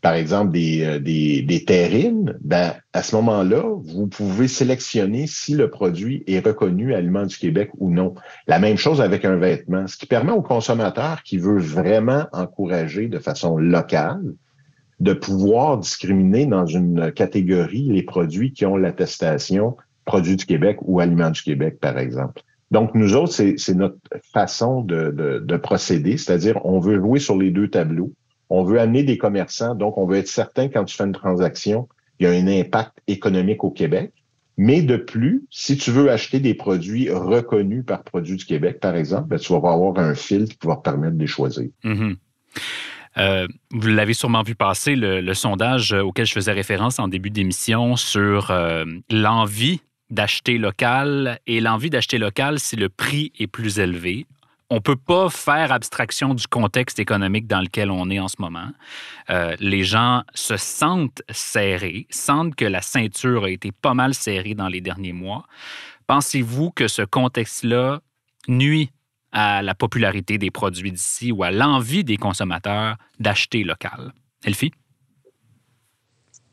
par 0.00 0.14
exemple 0.14 0.52
des, 0.52 0.98
des, 1.00 1.42
des 1.42 1.64
terrines, 1.64 2.38
ben, 2.40 2.72
à 2.92 3.02
ce 3.02 3.14
moment-là, 3.16 3.62
vous 3.82 4.06
pouvez 4.06 4.48
sélectionner 4.48 5.26
si 5.26 5.54
le 5.54 5.68
produit 5.68 6.24
est 6.26 6.44
reconnu 6.44 6.94
Aliments 6.94 7.26
du 7.26 7.36
Québec 7.36 7.70
ou 7.78 7.90
non. 7.90 8.14
La 8.46 8.58
même 8.58 8.78
chose 8.78 9.00
avec 9.00 9.24
un 9.24 9.36
vêtement, 9.36 9.86
ce 9.86 9.96
qui 9.96 10.06
permet 10.06 10.32
au 10.32 10.42
consommateur 10.42 11.22
qui 11.22 11.38
veut 11.38 11.58
vraiment 11.58 12.26
encourager 12.32 13.08
de 13.08 13.18
façon 13.18 13.58
locale, 13.58 14.22
de 15.00 15.12
pouvoir 15.12 15.78
discriminer 15.78 16.46
dans 16.46 16.66
une 16.66 17.12
catégorie 17.12 17.88
les 17.90 18.02
produits 18.02 18.52
qui 18.52 18.64
ont 18.64 18.76
l'attestation 18.76 19.76
produits 20.06 20.36
du 20.36 20.46
Québec 20.46 20.78
ou 20.82 21.00
aliments 21.00 21.30
du 21.30 21.42
Québec, 21.42 21.78
par 21.80 21.98
exemple. 21.98 22.42
Donc, 22.70 22.94
nous 22.94 23.14
autres, 23.14 23.32
c'est 23.32 23.74
notre 23.74 23.98
façon 24.32 24.80
de, 24.80 25.10
de, 25.10 25.38
de 25.38 25.56
procéder, 25.56 26.16
c'est-à-dire 26.16 26.64
on 26.64 26.80
veut 26.80 26.98
jouer 26.98 27.20
sur 27.20 27.36
les 27.36 27.50
deux 27.50 27.68
tableaux. 27.68 28.12
On 28.48 28.64
veut 28.64 28.80
amener 28.80 29.02
des 29.02 29.18
commerçants, 29.18 29.74
donc 29.74 29.98
on 29.98 30.06
veut 30.06 30.18
être 30.18 30.28
certain 30.28 30.68
quand 30.68 30.84
tu 30.84 30.96
fais 30.96 31.04
une 31.04 31.12
transaction, 31.12 31.88
il 32.18 32.26
y 32.26 32.26
a 32.28 32.32
un 32.32 32.46
impact 32.46 32.92
économique 33.06 33.62
au 33.64 33.70
Québec. 33.70 34.12
Mais 34.56 34.80
de 34.82 34.96
plus, 34.96 35.44
si 35.50 35.76
tu 35.76 35.90
veux 35.90 36.10
acheter 36.10 36.40
des 36.40 36.54
produits 36.54 37.10
reconnus 37.10 37.84
par 37.84 38.02
Produits 38.02 38.36
du 38.36 38.46
Québec, 38.46 38.80
par 38.80 38.96
exemple, 38.96 39.28
ben, 39.28 39.38
tu 39.38 39.52
vas 39.52 39.58
avoir 39.58 39.98
un 39.98 40.14
filtre 40.14 40.56
qui 40.58 40.66
va 40.66 40.76
te 40.76 40.82
permettre 40.82 41.16
de 41.16 41.20
les 41.20 41.26
choisir. 41.26 41.68
Mm-hmm. 41.84 42.16
Euh, 43.18 43.46
vous 43.70 43.88
l'avez 43.88 44.14
sûrement 44.14 44.42
vu 44.42 44.54
passer, 44.54 44.94
le, 44.96 45.34
sondage 45.34 45.92
auquel 45.92 46.26
je 46.26 46.32
faisais 46.32 46.52
référence 46.52 46.98
en 46.98 47.08
début 47.08 47.30
d'émission 47.30 47.96
sur 47.96 48.50
euh, 48.50 48.84
l'envie 49.10 49.80
d'acheter 50.10 50.58
local 50.58 51.40
et 51.46 51.60
l'envie 51.60 51.90
d'acheter 51.90 52.18
local 52.18 52.60
si 52.60 52.76
le 52.76 52.88
prix 52.88 53.32
est 53.38 53.46
plus 53.46 53.78
élevé. 53.78 54.26
On 54.68 54.76
ne 54.76 54.80
peut 54.80 54.96
pas 54.96 55.30
faire 55.30 55.70
abstraction 55.70 56.34
du 56.34 56.46
contexte 56.48 56.98
économique 56.98 57.46
dans 57.46 57.60
lequel 57.60 57.90
on 57.90 58.10
est 58.10 58.18
en 58.18 58.26
ce 58.26 58.36
moment. 58.40 58.68
Euh, 59.30 59.54
les 59.60 59.84
gens 59.84 60.24
se 60.34 60.56
sentent 60.56 61.22
serrés, 61.30 62.06
sentent 62.10 62.56
que 62.56 62.64
la 62.64 62.82
ceinture 62.82 63.44
a 63.44 63.50
été 63.50 63.70
pas 63.70 63.94
mal 63.94 64.12
serrée 64.12 64.54
dans 64.54 64.68
les 64.68 64.80
derniers 64.80 65.12
mois. 65.12 65.44
Pensez-vous 66.08 66.70
que 66.70 66.88
ce 66.88 67.02
contexte-là 67.02 68.00
nuit 68.48 68.90
à 69.36 69.60
la 69.60 69.74
popularité 69.74 70.38
des 70.38 70.50
produits 70.50 70.90
d'ici 70.90 71.30
ou 71.30 71.42
à 71.42 71.50
l'envie 71.50 72.04
des 72.04 72.16
consommateurs 72.16 72.96
d'acheter 73.20 73.64
local. 73.64 74.14
Elfie? 74.44 74.72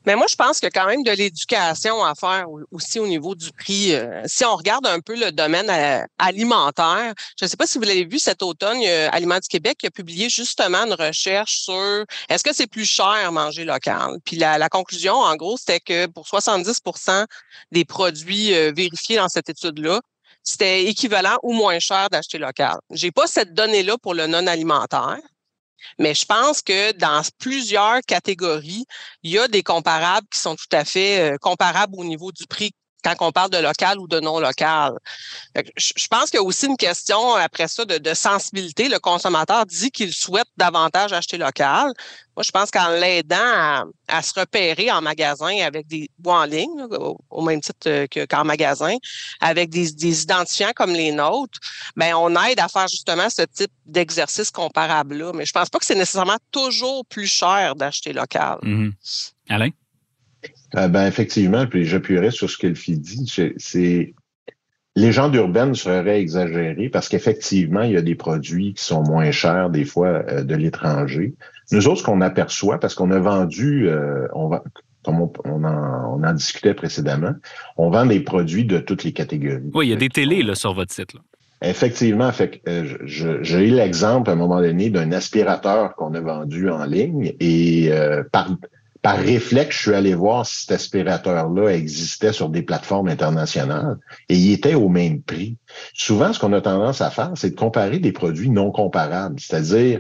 Mais 0.06 0.18
moi, 0.18 0.26
je 0.30 0.36
pense 0.36 0.60
qu'il 0.60 0.68
y 0.68 0.78
a 0.78 0.82
quand 0.82 0.88
même 0.88 1.04
de 1.04 1.12
l'éducation 1.12 2.04
à 2.04 2.14
faire 2.14 2.48
aussi 2.72 3.00
au 3.00 3.08
niveau 3.08 3.36
du 3.36 3.54
prix. 3.54 3.96
Euh, 3.96 4.22
si 4.26 4.44
on 4.44 4.58
regarde 4.58 4.86
un 4.86 5.00
peu 5.00 5.18
le 5.18 5.32
domaine 5.32 5.70
euh, 5.70 6.06
alimentaire, 6.20 7.14
je 7.40 7.46
ne 7.46 7.50
sais 7.50 7.56
pas 7.56 7.66
si 7.66 7.78
vous 7.78 7.86
l'avez 7.86 8.04
vu 8.04 8.20
cet 8.20 8.44
automne, 8.44 8.82
il 8.82 8.84
y 8.84 8.92
a 8.92 9.10
Aliments 9.12 9.40
du 9.40 9.48
Québec 9.48 9.78
a 9.86 9.90
publié 9.90 10.28
justement 10.28 10.86
une 10.86 10.94
recherche 10.94 11.60
sur 11.60 12.04
est-ce 12.28 12.44
que 12.44 12.54
c'est 12.54 12.68
plus 12.68 12.84
cher 12.84 13.32
manger 13.32 13.64
local? 13.64 14.18
Puis 14.26 14.36
la, 14.36 14.68
conclusion, 14.68 15.14
en 15.14 15.38
gros, 15.38 15.56
c'était 15.56 15.80
que 15.80 16.08
pour 16.08 16.26
70% 16.26 17.26
des 17.72 17.86
produits 17.86 18.54
euh, 18.54 18.74
vérifiés 18.76 19.16
dans 19.16 19.30
cette 19.30 19.48
étude-là, 19.48 20.02
c'était 20.44 20.86
équivalent 20.86 21.38
ou 21.44 21.54
moins 21.54 21.80
cher 21.80 22.10
d'acheter 22.10 22.38
local. 22.38 22.78
J'ai 22.92 23.12
pas 23.12 23.28
cette 23.28 23.54
donnée-là 23.54 23.98
pour 23.98 24.14
le 24.14 24.28
non 24.28 24.46
alimentaire, 24.48 25.20
mais 26.00 26.14
je 26.14 26.26
pense 26.26 26.62
que 26.62 26.92
dans 26.94 27.22
plusieurs 27.40 28.02
catégories, 28.02 28.86
il 29.24 29.32
y 29.32 29.40
a 29.40 29.48
des 29.48 29.64
comparables 29.64 30.28
qui 30.32 30.40
sont 30.40 30.56
tout 30.56 30.72
à 30.72 30.86
fait 30.86 31.34
euh, 31.34 31.38
comparables 31.38 31.96
au 31.98 32.04
niveau 32.04 32.32
du 32.32 32.46
prix 32.48 32.72
quand 33.04 33.16
on 33.20 33.32
parle 33.32 33.50
de 33.50 33.58
local 33.58 34.00
ou 34.00 34.08
de 34.08 34.20
non 34.20 34.40
local. 34.40 34.94
Je 35.56 36.08
pense 36.10 36.30
qu'il 36.30 36.40
y 36.40 36.44
a 36.44 36.44
aussi 36.44 36.66
une 36.66 36.78
question 36.78 37.36
après 37.36 37.68
ça 37.68 37.86
de, 37.86 38.14
sensibilité. 38.14 38.90
Le 38.90 39.00
consommateur 39.00 39.66
dit 39.66 39.92
qu'il 39.92 40.14
souhaite 40.14 40.48
davantage 40.58 41.14
acheter 41.14 41.38
local. 41.38 41.92
Moi, 42.36 42.44
je 42.44 42.52
pense 42.52 42.72
qu'en 42.72 42.90
l'aidant 42.90 43.86
à, 44.08 44.22
se 44.22 44.40
repérer 44.40 44.92
en 44.92 45.02
magasin 45.02 45.56
avec 45.64 45.88
des 45.88 46.10
ou 46.24 46.32
en 46.32 46.46
ligne, 46.46 46.88
au, 47.30 47.42
même 47.42 47.62
titre 47.62 48.06
qu'en 48.26 48.44
magasin, 48.44 48.96
avec 49.40 49.70
des, 49.70 49.90
identifiants 50.24 50.72
comme 50.76 50.94
les 50.94 51.12
nôtres, 51.12 51.60
ben 51.96 52.16
on 52.16 52.30
aide 52.46 52.60
à 52.60 52.68
faire 52.68 52.88
justement 52.88 53.30
ce 53.30 53.44
type 53.44 53.72
d'exercice 53.86 54.50
comparable-là. 54.50 55.32
Mais 55.34 55.46
je 55.46 55.52
pense 55.52 55.70
pas 55.70 55.80
que 55.80 55.86
c'est 55.86 55.96
nécessairement 55.96 56.38
toujours 56.52 57.06
plus 57.06 57.28
cher 57.28 57.76
d'acheter 57.76 58.14
local. 58.14 58.58
Mm-hmm. 58.64 58.92
Alain? 59.50 59.70
Euh, 60.76 60.88
ben 60.88 61.06
effectivement, 61.06 61.68
puis 61.68 61.86
j'appuierais 61.86 62.32
sur 62.32 62.50
ce 62.50 62.58
que 62.58 62.68
le 62.68 62.76
fille 62.76 63.00
dit. 63.00 63.32
C'est 63.58 64.14
les 64.96 65.12
gens 65.12 65.30
d'urbaine 65.30 65.74
seraient 65.74 66.22
exagérés 66.22 66.90
parce 66.90 67.10
qu'effectivement, 67.10 67.82
il 67.82 67.92
y 67.92 67.98
a 67.98 68.02
des 68.02 68.16
produits 68.16 68.74
qui 68.76 68.84
sont 68.84 69.04
moins 69.04 69.32
chers 69.32 69.70
des 69.70 69.86
fois 69.86 70.24
euh, 70.28 70.44
de 70.44 70.56
l'étranger. 70.56 71.34
Nous 71.72 71.88
autres, 71.88 72.00
ce 72.00 72.04
qu'on 72.04 72.22
aperçoit, 72.22 72.80
parce 72.80 72.94
qu'on 72.94 73.10
a 73.12 73.20
vendu, 73.20 73.88
euh, 73.88 74.28
on 74.34 74.48
va, 74.50 74.64
comme 75.04 75.22
on, 75.22 75.32
on, 75.46 75.64
en, 75.64 76.20
on, 76.20 76.24
en, 76.24 76.34
discutait 76.34 76.76
précédemment, 76.76 77.34
on 77.78 77.90
vend 77.90 78.06
des 78.06 78.20
produits 78.20 78.66
de 78.66 78.80
toutes 78.80 79.04
les 79.04 79.14
catégories. 79.14 79.72
Oui, 79.74 79.88
il 79.88 79.90
y 79.90 79.94
a 79.94 79.98
des 79.98 80.10
télés 80.10 80.44
là, 80.44 80.54
sur 80.54 80.74
votre 80.74 80.94
site. 80.94 81.14
Là. 81.14 81.22
Effectivement, 81.66 82.32
fait 82.34 82.62
j'ai 83.06 83.68
eu 83.68 83.72
l'exemple 83.72 84.30
à 84.30 84.34
un 84.34 84.36
moment 84.36 84.60
donné 84.60 84.90
d'un 84.90 85.14
aspirateur 85.14 85.96
qu'on 85.96 86.14
a 86.14 86.20
vendu 86.20 86.70
en 86.70 86.84
ligne 86.84 87.34
et 87.40 87.90
par, 88.34 88.50
par 89.04 89.18
réflexe, 89.18 89.76
je 89.76 89.82
suis 89.82 89.94
allé 89.94 90.16
voir 90.16 90.46
si 90.46 90.62
cet 90.62 90.72
aspirateur-là 90.72 91.68
existait 91.74 92.32
sur 92.32 92.48
des 92.48 92.62
plateformes 92.62 93.10
internationales 93.10 93.98
et 94.30 94.38
il 94.38 94.54
était 94.54 94.76
au 94.76 94.88
même 94.88 95.22
prix. 95.22 95.58
Souvent, 95.94 96.32
ce 96.32 96.40
qu'on 96.40 96.54
a 96.54 96.62
tendance 96.62 97.02
à 97.02 97.10
faire, 97.10 97.34
c'est 97.36 97.50
de 97.50 97.56
comparer 97.56 98.00
des 98.00 98.14
produits 98.14 98.50
non 98.50 98.72
comparables. 98.72 99.42
C'est-à-dire, 99.42 100.00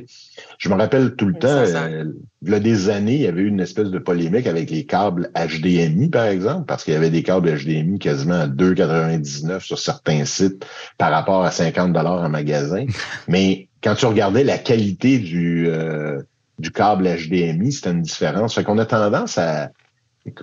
je 0.57 0.69
me 0.69 0.75
rappelle 0.75 1.15
tout 1.15 1.25
le 1.25 1.33
temps, 1.33 1.50
euh, 1.50 2.05
il 2.43 2.51
y 2.51 2.55
a 2.55 2.62
des 2.62 2.89
années, 2.89 3.15
il 3.15 3.22
y 3.24 3.27
avait 3.27 3.41
eu 3.41 3.48
une 3.48 3.60
espèce 3.60 3.89
de 3.89 4.00
polémique 4.00 4.48
avec 4.48 4.72
les 4.72 4.86
câbles 4.86 5.31
HDMI, 5.36 6.07
par 6.07 6.27
exemple, 6.27 6.65
parce 6.65 6.86
qu'il 6.86 6.93
y 6.93 6.98
avait 6.98 7.10
des 7.10 7.24
câbles 7.24 7.53
HDMI 7.53 8.00
quasiment 8.00 8.39
à 8.39 8.48
2,99 8.48 9.60
sur 9.60 9.79
certains 9.79 10.24
sites 10.24 10.65
par 10.98 11.12
rapport 11.12 11.43
à 11.43 11.51
50 11.51 11.91
dollars 11.91 12.22
en 12.22 12.29
magasin. 12.29 12.86
Mais 13.27 13.67
quand 13.83 13.95
tu 13.95 14.05
regardais 14.05 14.45
la 14.45 14.57
qualité 14.57 15.19
du... 15.19 15.67
Euh, 15.67 16.22
du 16.60 16.72
câble 16.72 17.05
HDMI, 17.05 17.72
c'est 17.72 17.89
une 17.89 18.01
différence. 18.01 18.55
Fait 18.55 18.63
qu'on 18.63 18.77
a 18.77 18.86
tendance 18.86 19.38
à, 19.38 19.69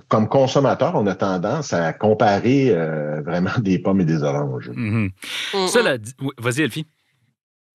comme 0.07 0.27
consommateur, 0.27 0.95
on 0.95 1.07
a 1.07 1.15
tendance 1.15 1.73
à 1.73 1.93
comparer 1.93 2.71
euh, 2.71 3.21
vraiment 3.21 3.57
des 3.59 3.79
pommes 3.79 4.01
et 4.01 4.05
des 4.05 4.23
oranges. 4.23 4.69
Mm-hmm. 4.69 5.11
Mm-hmm. 5.53 6.29
vas-y, 6.37 6.61
Elfie. 6.61 6.87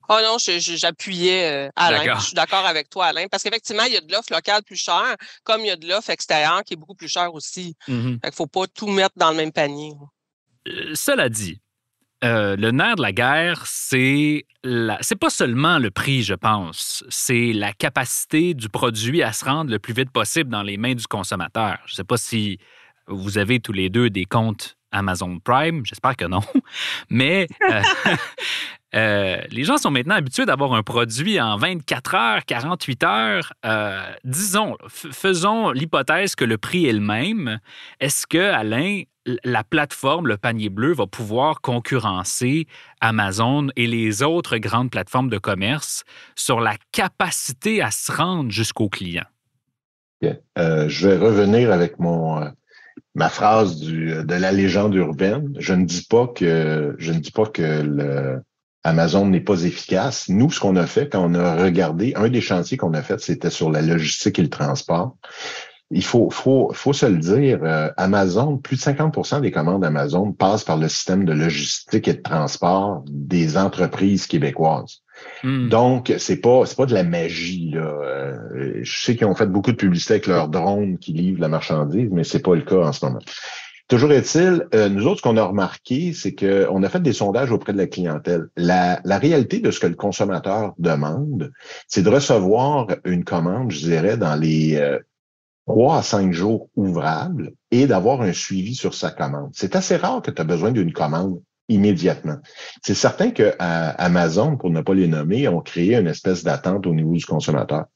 Oh 0.09 0.19
non, 0.23 0.37
j'appuyais 0.39 1.67
euh, 1.67 1.71
Alain. 1.75 2.15
Je 2.17 2.27
suis 2.27 2.35
d'accord 2.35 2.65
avec 2.65 2.89
toi, 2.89 3.07
Alain, 3.07 3.27
parce 3.29 3.43
qu'effectivement, 3.43 3.83
il 3.85 3.95
y 3.95 3.97
a 3.97 4.01
de 4.01 4.13
l'offre 4.13 4.33
locale 4.33 4.63
plus 4.63 4.77
chère, 4.77 5.17
comme 5.43 5.63
il 5.63 5.67
y 5.67 5.71
a 5.71 5.77
de 5.77 5.89
l'offre 5.89 6.11
extérieure 6.11 6.63
qui 6.65 6.75
est 6.75 6.77
beaucoup 6.77 6.95
plus 6.95 7.09
chère 7.09 7.35
aussi. 7.35 7.75
Mm-hmm. 7.89 8.21
Il 8.23 8.27
ne 8.27 8.31
faut 8.31 8.47
pas 8.47 8.67
tout 8.69 8.87
mettre 8.87 9.17
dans 9.17 9.31
le 9.31 9.37
même 9.37 9.51
panier. 9.51 9.95
Euh, 10.69 10.95
cela 10.95 11.29
dit, 11.29 11.61
euh, 12.25 12.57
le 12.57 12.71
nerf 12.71 12.97
de 12.97 13.03
la 13.03 13.13
guerre, 13.13 13.63
c'est 13.67 14.47
c'est 15.01 15.19
pas 15.19 15.31
seulement 15.31 15.79
le 15.79 15.91
prix, 15.91 16.23
je 16.23 16.35
pense, 16.35 17.05
c'est 17.09 17.53
la 17.53 17.73
capacité 17.73 18.53
du 18.55 18.69
produit 18.69 19.23
à 19.23 19.33
se 19.33 19.45
rendre 19.45 19.71
le 19.71 19.79
plus 19.79 19.95
vite 19.95 20.11
possible 20.11 20.51
dans 20.51 20.63
les 20.63 20.77
mains 20.77 20.95
du 20.95 21.07
consommateur. 21.07 21.79
Je 21.87 21.93
ne 21.93 21.97
sais 21.97 22.05
pas 22.05 22.17
si 22.17 22.59
vous 23.07 23.39
avez 23.39 23.61
tous 23.61 23.73
les 23.73 23.91
deux 23.91 24.11
des 24.11 24.25
comptes 24.25 24.77
Amazon 24.91 25.39
Prime, 25.39 25.85
j'espère 25.85 26.17
que 26.17 26.25
non, 26.25 26.41
mais 27.11 27.47
euh, 27.71 27.83
euh, 28.95 29.39
les 29.51 29.65
gens 29.65 29.77
sont 29.77 29.91
maintenant 29.91 30.15
habitués 30.15 30.47
d'avoir 30.47 30.73
un 30.75 30.83
produit 30.83 31.41
en 31.41 31.57
24 31.57 32.15
heures, 32.15 32.45
48 32.45 33.05
heures. 33.05 33.53
disons, 34.25 34.77
faisons 34.89 35.71
l'hypothèse 35.71 36.35
que 36.35 36.45
le 36.45 36.57
prix 36.59 36.87
est 36.87 36.93
le 36.93 37.01
même. 37.01 37.59
Est-ce 38.01 38.27
que, 38.27 38.39
Alain, 38.39 39.03
la 39.45 39.65
plateforme, 39.65 40.29
le 40.29 40.37
panier 40.37 40.69
bleu, 40.69 40.93
va 40.93 41.07
pouvoir 41.07 41.61
concurrencer 41.61 42.67
Amazon 43.01 43.69
et 43.77 43.87
les 43.87 44.23
autres 44.23 44.59
grandes 44.59 44.91
plateformes 44.91 45.29
de 45.29 45.39
commerce 45.39 46.05
sur 46.35 46.61
la 46.61 46.77
capacité 46.93 47.83
à 47.83 47.91
se 47.91 48.13
rendre 48.13 48.51
jusqu'au 48.51 48.89
client. 48.89 49.25
Euh, 50.59 50.89
je 50.89 51.09
vais 51.09 51.17
revenir 51.17 51.73
avec 51.73 51.95
euh, 52.01 52.51
ma 53.15 53.29
phrase 53.29 53.81
de 53.81 54.35
la 54.35 54.53
légende 54.53 54.95
urbaine. 54.95 55.55
Je 55.59 55.75
ne 55.75 55.85
dis 55.85 56.07
pas 56.09 56.27
que 56.29 56.95
je 56.99 57.13
ne 57.13 57.19
dis 57.19 57.31
pas 57.31 57.47
que 57.47 58.41
Amazon 58.87 59.27
n'est 59.27 59.41
pas 59.41 59.65
efficace. 59.65 60.29
Nous, 60.29 60.51
ce 60.51 60.61
qu'on 60.61 60.77
a 60.77 60.87
fait 60.87 61.11
quand 61.11 61.31
on 61.31 61.35
a 61.35 61.57
regardé, 61.57 62.13
un 62.17 62.29
des 62.29 62.41
chantiers 62.41 62.77
qu'on 62.77 62.95
a 62.95 63.03
fait, 63.03 63.21
c'était 63.21 63.51
sur 63.51 63.71
la 63.71 63.83
logistique 63.83 64.39
et 64.39 64.43
le 64.43 64.51
transport 64.51 65.17
il 65.91 66.05
faut, 66.05 66.31
faut, 66.31 66.71
faut 66.75 66.93
se 66.93 67.07
le 67.07 67.19
dire, 67.19 67.61
euh, 67.63 67.91
Amazon, 67.97 68.59
plus 68.59 68.77
de 68.77 68.83
50% 68.83 69.41
des 69.41 69.53
commandes 69.53 69.85
Amazon 69.85 70.33
passent 70.33 70.65
par 70.65 70.79
le 70.79 70.89
système 70.89 71.25
de 71.25 71.33
logistique 71.33 72.09
et 72.09 72.15
de 72.15 72.23
transport 72.23 73.05
des 73.07 73.57
entreprises 73.57 74.27
québécoises. 74.27 75.03
Hmm. 75.45 75.69
Donc, 75.69 76.13
c'est 76.19 76.41
pas, 76.41 76.67
c'est 76.67 76.77
pas 76.77 76.87
de 76.87 76.95
la 76.95 77.05
magie, 77.05 77.71
là. 77.71 77.81
Euh, 78.03 78.81
je 78.83 79.01
sais 79.01 79.17
qu'ils 79.17 79.27
ont 79.27 79.35
fait 79.35 79.47
beaucoup 79.47 79.71
de 79.71 79.77
publicité 79.77 80.15
avec 80.15 80.27
leurs 80.27 80.49
drones 80.49 80.99
qui 80.99 81.13
livrent 81.13 81.41
la 81.41 81.49
marchandise, 81.49 82.09
mais 82.11 82.25
c'est 82.25 82.43
pas 82.43 82.55
le 82.55 82.63
cas 82.63 82.81
en 82.81 82.93
ce 82.93 83.05
moment. 83.05 83.21
Toujours 83.89 84.13
est-il, 84.13 84.67
euh, 84.75 84.89
nous 84.89 85.07
autres, 85.07 85.19
ce 85.19 85.23
qu'on 85.23 85.37
a 85.37 85.45
remarqué, 85.45 86.13
c'est 86.13 86.35
qu'on 86.35 86.83
a 86.83 86.89
fait 86.89 87.01
des 87.01 87.13
sondages 87.13 87.53
auprès 87.53 87.73
de 87.73 87.79
la 87.79 87.87
clientèle. 87.87 88.49
La, 88.57 89.01
réalité 89.05 89.61
de 89.61 89.71
ce 89.71 89.79
que 89.79 89.87
le 89.87 89.95
consommateur 89.95 90.75
demande, 90.79 91.53
c'est 91.87 92.03
de 92.03 92.09
recevoir 92.09 92.89
une 93.05 93.25
commande, 93.25 93.71
je 93.71 93.87
dirais, 93.87 94.17
dans 94.17 94.35
les 94.35 94.99
trois 95.67 95.99
à 95.99 96.03
cinq 96.03 96.33
jours 96.33 96.69
ouvrables 96.77 97.53
et 97.71 97.87
d'avoir 97.87 98.23
un 98.23 98.33
suivi 98.33 98.75
sur 98.75 98.95
sa 98.95 99.11
commande. 99.11 99.51
C'est 99.53 99.77
assez 99.77 99.97
rare 99.97 100.23
que 100.23 100.31
tu 100.31 100.41
as 100.41 100.45
besoin 100.45 100.73
d'une 100.73 100.93
commande 100.93 101.41
immédiatement. 101.69 102.39
C'est 102.83 102.95
certain 102.95 103.31
que 103.31 103.55
Amazon, 103.59 104.57
pour 104.57 104.71
ne 104.71 104.81
pas 104.81 104.95
les 104.95 105.09
nommer, 105.09 105.49
ont 105.49 105.61
créé 105.61 105.97
une 105.97 106.07
espèce 106.07 106.45
d'attente 106.45 106.87
au 106.87 106.95
niveau 106.95 107.13
du 107.13 107.25
consommateur. 107.25 107.87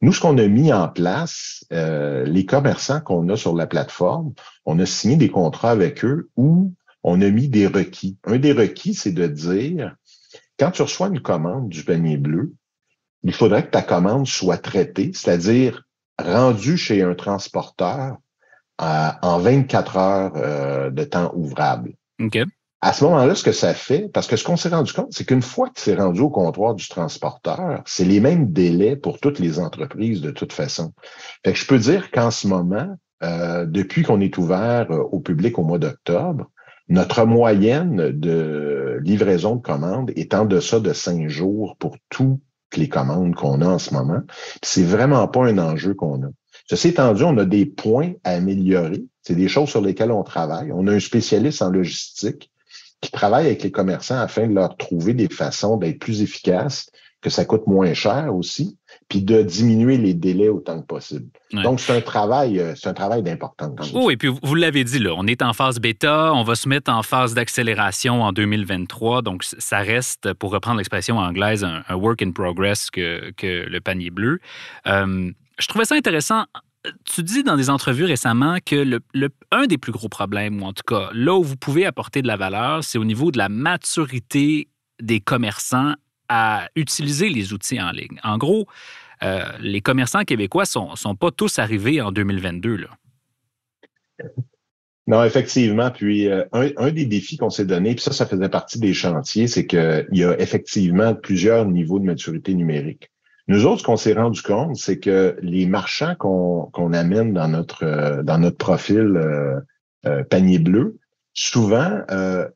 Nous, 0.00 0.12
ce 0.12 0.20
qu'on 0.20 0.38
a 0.38 0.46
mis 0.46 0.72
en 0.72 0.88
place, 0.88 1.64
euh, 1.72 2.24
les 2.24 2.46
commerçants 2.46 3.00
qu'on 3.00 3.28
a 3.28 3.36
sur 3.36 3.54
la 3.54 3.66
plateforme, 3.66 4.32
on 4.64 4.78
a 4.78 4.86
signé 4.86 5.16
des 5.16 5.30
contrats 5.30 5.70
avec 5.70 6.04
eux 6.04 6.30
où 6.36 6.72
on 7.02 7.20
a 7.20 7.30
mis 7.30 7.48
des 7.48 7.66
requis. 7.66 8.18
Un 8.24 8.38
des 8.38 8.52
requis, 8.52 8.94
c'est 8.94 9.12
de 9.12 9.26
dire, 9.26 9.94
quand 10.58 10.70
tu 10.70 10.82
reçois 10.82 11.08
une 11.08 11.20
commande 11.20 11.68
du 11.68 11.84
panier 11.84 12.16
bleu, 12.16 12.54
il 13.24 13.32
faudrait 13.32 13.64
que 13.64 13.70
ta 13.70 13.82
commande 13.82 14.26
soit 14.26 14.58
traitée, 14.58 15.10
c'est-à-dire 15.14 15.84
rendu 16.18 16.76
chez 16.76 17.02
un 17.02 17.14
transporteur 17.14 18.16
euh, 18.80 19.10
en 19.22 19.38
24 19.38 19.96
heures 19.96 20.32
euh, 20.36 20.90
de 20.90 21.04
temps 21.04 21.32
ouvrable. 21.34 21.94
À 22.80 22.92
ce 22.92 23.02
moment-là, 23.04 23.34
ce 23.34 23.42
que 23.42 23.52
ça 23.52 23.74
fait, 23.74 24.08
parce 24.12 24.28
que 24.28 24.36
ce 24.36 24.44
qu'on 24.44 24.56
s'est 24.56 24.68
rendu 24.68 24.92
compte, 24.92 25.08
c'est 25.10 25.24
qu'une 25.24 25.42
fois 25.42 25.68
que 25.68 25.80
c'est 25.80 25.96
rendu 25.96 26.20
au 26.20 26.30
comptoir 26.30 26.74
du 26.74 26.86
transporteur, 26.88 27.82
c'est 27.86 28.04
les 28.04 28.20
mêmes 28.20 28.52
délais 28.52 28.94
pour 28.94 29.18
toutes 29.18 29.40
les 29.40 29.58
entreprises 29.58 30.20
de 30.20 30.30
toute 30.30 30.52
façon. 30.52 30.92
Fait 31.44 31.52
que 31.52 31.58
je 31.58 31.66
peux 31.66 31.78
dire 31.78 32.12
qu'en 32.12 32.30
ce 32.30 32.46
moment, 32.46 32.96
euh, 33.24 33.66
depuis 33.66 34.04
qu'on 34.04 34.20
est 34.20 34.38
ouvert 34.38 34.90
au 34.90 35.18
public 35.18 35.58
au 35.58 35.64
mois 35.64 35.78
d'octobre, 35.78 36.50
notre 36.88 37.24
moyenne 37.24 38.12
de 38.12 39.00
livraison 39.02 39.56
de 39.56 39.60
commandes 39.60 40.12
est 40.14 40.32
en 40.32 40.44
deçà 40.44 40.78
de 40.78 40.92
cinq 40.92 41.28
jours 41.28 41.76
pour 41.78 41.96
tout 42.08 42.40
les 42.76 42.88
commandes 42.88 43.34
qu'on 43.34 43.60
a 43.60 43.66
en 43.66 43.78
ce 43.78 43.92
moment. 43.92 44.20
C'est 44.62 44.84
vraiment 44.84 45.26
pas 45.26 45.46
un 45.46 45.58
enjeu 45.58 45.94
qu'on 45.94 46.22
a. 46.22 46.28
Ceci 46.66 46.88
étant 46.88 47.12
dit, 47.12 47.24
on 47.24 47.38
a 47.38 47.44
des 47.44 47.66
points 47.66 48.12
à 48.24 48.32
améliorer. 48.32 49.04
C'est 49.22 49.34
des 49.34 49.48
choses 49.48 49.70
sur 49.70 49.80
lesquelles 49.80 50.12
on 50.12 50.22
travaille. 50.22 50.70
On 50.70 50.86
a 50.86 50.92
un 50.92 51.00
spécialiste 51.00 51.62
en 51.62 51.70
logistique 51.70 52.52
qui 53.00 53.10
travaille 53.10 53.46
avec 53.46 53.62
les 53.62 53.70
commerçants 53.70 54.18
afin 54.18 54.46
de 54.46 54.54
leur 54.54 54.76
trouver 54.76 55.14
des 55.14 55.28
façons 55.28 55.76
d'être 55.76 55.98
plus 55.98 56.22
efficaces, 56.22 56.90
que 57.20 57.30
ça 57.30 57.44
coûte 57.44 57.66
moins 57.66 57.94
cher 57.94 58.32
aussi, 58.34 58.78
puis 59.08 59.22
de 59.22 59.42
diminuer 59.42 59.98
les 59.98 60.14
délais 60.14 60.48
autant 60.48 60.80
que 60.80 60.86
possible. 60.86 61.26
Donc, 61.52 61.80
c'est 61.80 61.96
un 61.96 62.00
travail, 62.00 62.60
euh, 62.60 62.74
c'est 62.76 62.88
un 62.88 62.94
travail 62.94 63.22
d'importance. 63.22 63.90
Oui, 63.92 64.14
et 64.14 64.16
puis 64.16 64.28
vous 64.28 64.54
l'avez 64.54 64.84
dit, 64.84 65.00
là, 65.00 65.14
on 65.16 65.26
est 65.26 65.42
en 65.42 65.52
phase 65.52 65.80
bêta, 65.80 66.32
on 66.32 66.44
va 66.44 66.54
se 66.54 66.68
mettre 66.68 66.92
en 66.92 67.02
phase 67.02 67.34
d'accélération 67.34 68.22
en 68.22 68.32
2023, 68.32 69.22
donc 69.22 69.42
ça 69.42 69.78
reste, 69.78 70.32
pour 70.34 70.52
reprendre 70.52 70.76
l'expression 70.76 71.18
anglaise, 71.18 71.64
un, 71.64 71.94
work 71.96 72.22
in 72.22 72.30
progress 72.30 72.88
que, 72.90 73.32
que 73.36 73.66
le 73.68 73.80
panier 73.80 74.10
bleu. 74.10 74.38
Euh, 74.86 75.32
je 75.58 75.66
trouvais 75.66 75.86
ça 75.86 75.96
intéressant 75.96 76.44
tu 77.04 77.22
dis 77.22 77.42
dans 77.42 77.56
des 77.56 77.70
entrevues 77.70 78.04
récemment 78.04 78.58
que 78.64 78.76
le, 78.76 79.30
un 79.50 79.66
des 79.66 79.78
plus 79.78 79.92
gros 79.92 80.08
problèmes, 80.08 80.62
ou 80.62 80.66
en 80.66 80.72
tout 80.72 80.84
cas 80.86 81.10
là 81.12 81.34
où 81.34 81.42
vous 81.42 81.56
pouvez 81.56 81.86
apporter 81.86 82.22
de 82.22 82.26
la 82.26 82.36
valeur, 82.36 82.84
c'est 82.84 82.98
au 82.98 83.04
niveau 83.04 83.30
de 83.30 83.38
la 83.38 83.48
maturité 83.48 84.68
des 85.00 85.20
commerçants 85.20 85.94
à 86.28 86.68
utiliser 86.76 87.28
les 87.30 87.52
outils 87.52 87.80
en 87.80 87.90
ligne. 87.90 88.20
En 88.22 88.38
gros, 88.38 88.66
euh, 89.22 89.42
les 89.60 89.80
commerçants 89.80 90.24
québécois 90.24 90.62
ne 90.62 90.66
sont, 90.66 90.96
sont, 90.96 91.14
pas 91.14 91.30
tous 91.30 91.58
arrivés 91.58 92.00
en 92.00 92.12
2022. 92.12 92.76
Là. 92.76 92.88
Non, 95.06 95.24
effectivement. 95.24 95.90
Puis 95.90 96.28
euh, 96.28 96.44
un, 96.52 96.68
un, 96.76 96.90
des 96.90 97.06
défis 97.06 97.38
qu'on 97.38 97.50
s'est 97.50 97.64
donné, 97.64 97.94
puis 97.94 98.04
ça, 98.04 98.12
ça 98.12 98.26
faisait 98.26 98.48
partie 98.48 98.78
des 98.78 98.92
chantiers, 98.92 99.48
c'est 99.48 99.66
qu'il 99.66 100.06
y 100.12 100.22
a 100.22 100.38
effectivement 100.38 101.14
plusieurs 101.14 101.64
niveaux 101.64 101.98
de 101.98 102.04
maturité 102.04 102.54
numérique. 102.54 103.10
Nous 103.48 103.64
autres, 103.64 103.80
ce 103.80 103.84
qu'on 103.84 103.96
s'est 103.96 104.12
rendu 104.12 104.42
compte, 104.42 104.76
c'est 104.76 104.98
que 104.98 105.36
les 105.40 105.64
marchands 105.64 106.14
qu'on 106.14 106.92
amène 106.92 107.32
dans 107.32 107.48
notre 107.48 107.82
euh, 107.82 108.22
dans 108.22 108.38
notre 108.38 108.58
profil 108.58 109.16
euh, 109.16 109.58
euh, 110.06 110.22
panier 110.22 110.58
bleu, 110.58 110.98
souvent, 111.32 112.00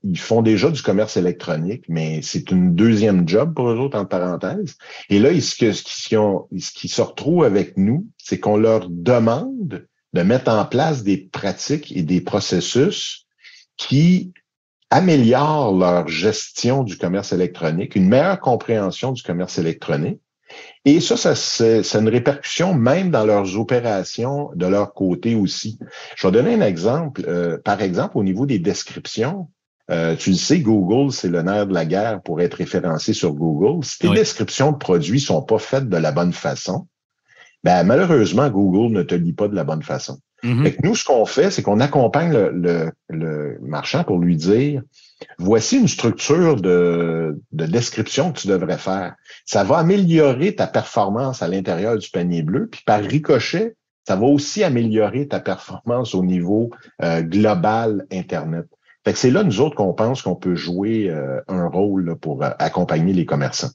ils 0.02 0.18
font 0.18 0.42
déjà 0.42 0.68
du 0.70 0.82
commerce 0.82 1.16
électronique, 1.16 1.84
mais 1.88 2.20
c'est 2.20 2.50
une 2.50 2.74
deuxième 2.74 3.28
job 3.28 3.54
pour 3.54 3.70
eux 3.70 3.78
autres, 3.78 3.96
en 3.96 4.04
parenthèse. 4.04 4.76
Et 5.08 5.20
là, 5.20 5.28
ce, 5.40 5.54
que, 5.54 5.72
ce, 5.72 6.72
qui, 6.74 6.88
se 6.88 7.00
retrouve 7.00 7.44
avec 7.44 7.76
nous, 7.76 8.08
c'est 8.18 8.40
qu'on 8.40 8.56
leur 8.56 8.88
demande 8.90 9.86
de 10.12 10.22
mettre 10.22 10.50
en 10.50 10.64
place 10.64 11.04
des 11.04 11.16
pratiques 11.16 11.96
et 11.96 12.02
des 12.02 12.20
processus 12.20 13.26
qui 13.76 14.32
améliorent 14.90 15.76
leur 15.76 16.08
gestion 16.08 16.82
du 16.82 16.98
commerce 16.98 17.32
électronique, 17.32 17.94
une 17.94 18.08
meilleure 18.08 18.40
compréhension 18.40 19.12
du 19.12 19.22
commerce 19.22 19.58
électronique. 19.58 20.20
Et 20.84 21.00
ça, 21.00 21.16
ça 21.16 21.34
c'est 21.34 21.94
une 21.94 22.08
répercussion 22.08 22.74
même 22.74 23.10
dans 23.10 23.24
leurs 23.24 23.56
opérations 23.58 24.50
de 24.54 24.66
leur 24.66 24.94
côté 24.94 25.34
aussi. 25.34 25.78
Je 26.16 26.26
vais 26.26 26.32
donner 26.32 26.54
un 26.54 26.60
exemple. 26.60 27.24
Euh, 27.28 27.58
par 27.64 27.82
exemple, 27.82 28.18
au 28.18 28.24
niveau 28.24 28.46
des 28.46 28.58
descriptions, 28.58 29.48
euh, 29.90 30.16
tu 30.16 30.30
le 30.30 30.36
sais, 30.36 30.60
Google, 30.60 31.12
c'est 31.12 31.28
le 31.28 31.42
nerf 31.42 31.66
de 31.66 31.74
la 31.74 31.84
guerre 31.84 32.22
pour 32.22 32.40
être 32.40 32.54
référencé 32.54 33.12
sur 33.12 33.32
Google. 33.32 33.84
Si 33.84 33.98
tes 33.98 34.10
descriptions 34.10 34.72
de 34.72 34.76
produits 34.76 35.20
sont 35.20 35.42
pas 35.42 35.58
faites 35.58 35.88
de 35.88 35.96
la 35.96 36.12
bonne 36.12 36.32
façon, 36.32 36.86
ben, 37.64 37.84
malheureusement, 37.84 38.48
Google 38.48 38.92
ne 38.92 39.02
te 39.02 39.14
lit 39.14 39.32
pas 39.32 39.48
de 39.48 39.54
la 39.54 39.64
bonne 39.64 39.82
façon. 39.82 40.18
Mm 40.42 40.68
nous, 40.82 40.96
ce 40.96 41.04
qu'on 41.04 41.24
fait, 41.24 41.50
c'est 41.52 41.62
qu'on 41.62 41.78
accompagne 41.78 42.32
le, 42.32 42.90
le, 43.08 43.58
marchand 43.62 44.02
pour 44.02 44.18
lui 44.18 44.36
dire, 44.36 44.82
voici 45.38 45.78
une 45.78 45.88
structure 45.88 46.60
de, 46.60 47.40
de 47.52 47.66
description 47.66 48.32
que 48.32 48.40
tu 48.40 48.48
devrais 48.48 48.78
faire. 48.78 49.14
Ça 49.44 49.64
va 49.64 49.78
améliorer 49.78 50.54
ta 50.54 50.66
performance 50.66 51.42
à 51.42 51.48
l'intérieur 51.48 51.98
du 51.98 52.08
panier 52.10 52.42
bleu, 52.42 52.68
puis 52.68 52.82
par 52.84 53.00
ricochet, 53.00 53.76
ça 54.06 54.16
va 54.16 54.26
aussi 54.26 54.64
améliorer 54.64 55.28
ta 55.28 55.40
performance 55.40 56.14
au 56.14 56.24
niveau 56.24 56.70
euh, 57.02 57.22
global 57.22 58.06
Internet. 58.10 58.66
Fait 59.04 59.12
que 59.12 59.18
c'est 59.18 59.30
là, 59.30 59.42
nous 59.42 59.60
autres, 59.60 59.76
qu'on 59.76 59.94
pense 59.94 60.22
qu'on 60.22 60.36
peut 60.36 60.54
jouer 60.54 61.08
euh, 61.08 61.40
un 61.48 61.66
rôle 61.66 62.16
pour 62.16 62.44
euh, 62.44 62.50
accompagner 62.58 63.12
les 63.12 63.26
commerçants. 63.26 63.70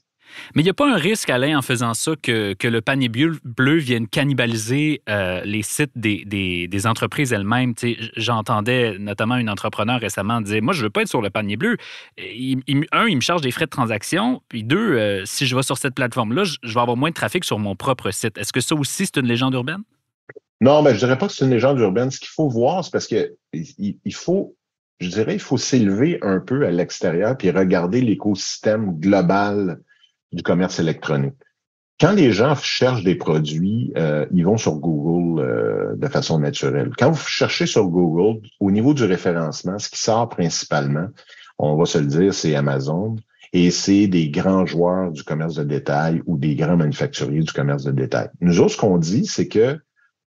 Mais 0.54 0.62
il 0.62 0.64
n'y 0.64 0.70
a 0.70 0.74
pas 0.74 0.90
un 0.90 0.96
risque, 0.96 1.30
Alain, 1.30 1.58
en 1.58 1.62
faisant 1.62 1.94
ça, 1.94 2.12
que, 2.22 2.54
le 2.62 2.80
panier 2.80 3.08
bleu, 3.08 3.76
vienne 3.76 4.08
cannibaliser 4.08 5.02
euh, 5.08 5.42
les 5.44 5.62
sites 5.62 5.92
des, 5.96 6.86
entreprises 6.86 7.32
elles-mêmes? 7.32 7.74
J'entendais 8.16 8.98
notamment 8.98 9.36
une 9.36 9.50
entrepreneur 9.50 10.00
récemment 10.00 10.40
dire 10.40 10.62
Moi, 10.62 10.72
je 10.74 10.80
ne 10.80 10.84
veux 10.84 10.90
pas 10.90 11.02
être 11.02 11.08
sur 11.08 11.22
le 11.22 11.30
panier 11.30 11.56
bleu. 11.56 11.76
un, 12.18 13.06
il 13.06 13.16
me 13.16 13.20
charge 13.20 13.42
des 13.42 13.50
frais 13.50 13.66
de 13.66 13.70
transaction. 13.70 14.42
Puis 14.48 14.64
deux, 14.64 14.94
euh, 14.94 15.24
si 15.24 15.46
je 15.46 15.56
vais 15.56 15.62
sur 15.62 15.78
cette 15.78 15.94
plateforme-là, 15.94 16.44
je, 16.44 16.56
vais 16.62 16.80
avoir 16.80 16.96
moins 16.96 17.10
de 17.10 17.14
trafic 17.14 17.44
sur 17.44 17.58
mon 17.58 17.76
propre 17.76 18.10
site. 18.10 18.38
Est-ce 18.38 18.52
que 18.52 18.60
ça 18.60 18.74
aussi, 18.74 19.06
c'est 19.06 19.16
une 19.16 19.26
légende 19.26 19.54
urbaine? 19.54 19.82
Non, 20.60 20.82
mais 20.82 20.94
je 20.94 20.98
dirais 20.98 21.16
pas 21.16 21.28
que 21.28 21.32
c'est 21.32 21.44
une 21.44 21.50
légende 21.50 21.78
urbaine. 21.78 22.10
Ce 22.10 22.18
qu'il 22.18 22.28
faut 22.28 22.48
voir, 22.48 22.84
c'est 22.84 22.90
parce 22.90 23.06
que 23.06 23.34
il 23.52 24.14
faut 24.14 24.56
je 25.00 25.08
dirais, 25.08 25.34
il 25.34 25.40
faut 25.40 25.58
s'élever 25.58 26.18
un 26.22 26.40
peu 26.40 26.66
à 26.66 26.70
l'extérieur 26.70 27.36
puis 27.36 27.50
regarder 27.50 28.00
l'écosystème 28.00 28.98
global 28.98 29.80
du 30.32 30.42
commerce 30.42 30.78
électronique. 30.78 31.34
Quand 32.00 32.12
les 32.12 32.30
gens 32.30 32.54
cherchent 32.54 33.02
des 33.02 33.16
produits, 33.16 33.92
euh, 33.96 34.24
ils 34.32 34.44
vont 34.44 34.56
sur 34.56 34.76
Google 34.76 35.42
euh, 35.42 35.96
de 35.96 36.06
façon 36.06 36.38
naturelle. 36.38 36.92
Quand 36.96 37.10
vous 37.10 37.26
cherchez 37.26 37.66
sur 37.66 37.88
Google, 37.88 38.40
au 38.60 38.70
niveau 38.70 38.94
du 38.94 39.04
référencement, 39.04 39.78
ce 39.78 39.88
qui 39.88 39.98
sort 39.98 40.28
principalement, 40.28 41.08
on 41.58 41.76
va 41.76 41.86
se 41.86 41.98
le 41.98 42.06
dire, 42.06 42.32
c'est 42.32 42.54
Amazon 42.54 43.16
et 43.52 43.72
c'est 43.72 44.06
des 44.06 44.28
grands 44.28 44.64
joueurs 44.64 45.10
du 45.10 45.24
commerce 45.24 45.56
de 45.56 45.64
détail 45.64 46.22
ou 46.26 46.36
des 46.36 46.54
grands 46.54 46.76
manufacturiers 46.76 47.40
du 47.40 47.52
commerce 47.52 47.82
de 47.82 47.90
détail. 47.90 48.28
Nous 48.40 48.60
autres, 48.60 48.74
ce 48.74 48.76
qu'on 48.76 48.98
dit, 48.98 49.26
c'est 49.26 49.48
que 49.48 49.78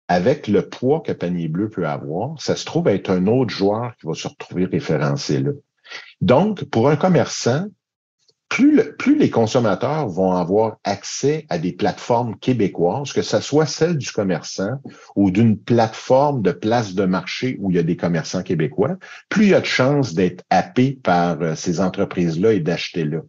avec 0.08 0.48
le 0.48 0.68
poids 0.68 1.02
que 1.02 1.12
Panier 1.12 1.48
Bleu 1.48 1.70
peut 1.70 1.88
avoir, 1.88 2.42
ça 2.42 2.56
se 2.56 2.66
trouve 2.66 2.88
être 2.88 3.12
un 3.12 3.28
autre 3.28 3.52
joueur 3.54 3.94
qui 4.00 4.08
va 4.08 4.14
se 4.14 4.28
retrouver 4.28 4.66
référencé 4.66 5.40
là. 5.40 5.52
Donc, 6.22 6.64
pour 6.66 6.90
un 6.90 6.96
commerçant, 6.96 7.68
plus, 8.52 9.18
les 9.18 9.30
consommateurs 9.30 10.10
vont 10.10 10.34
avoir 10.34 10.78
accès 10.84 11.46
à 11.48 11.58
des 11.58 11.72
plateformes 11.72 12.38
québécoises, 12.38 13.14
que 13.14 13.22
ce 13.22 13.40
soit 13.40 13.66
celle 13.66 13.98
du 13.98 14.12
commerçant 14.12 14.82
ou 15.16 15.32
d'une 15.32 15.58
plateforme 15.58 16.42
de 16.42 16.52
place 16.52 16.94
de 16.94 17.06
marché 17.06 17.56
où 17.62 17.72
il 17.72 17.78
y 17.78 17.80
a 17.80 17.84
des 17.84 17.96
commerçants 17.96 18.44
québécois, 18.44 18.98
plus 19.30 19.46
il 19.46 19.50
y 19.52 19.54
a 19.54 19.62
de 19.62 19.66
chances 19.66 20.14
d'être 20.16 20.44
happé 20.50 21.00
par 21.02 21.42
euh, 21.42 21.56
ces 21.56 21.80
entreprises-là 21.80 22.52
et 22.52 22.60
d'acheter 22.60 23.06
là. 23.06 23.20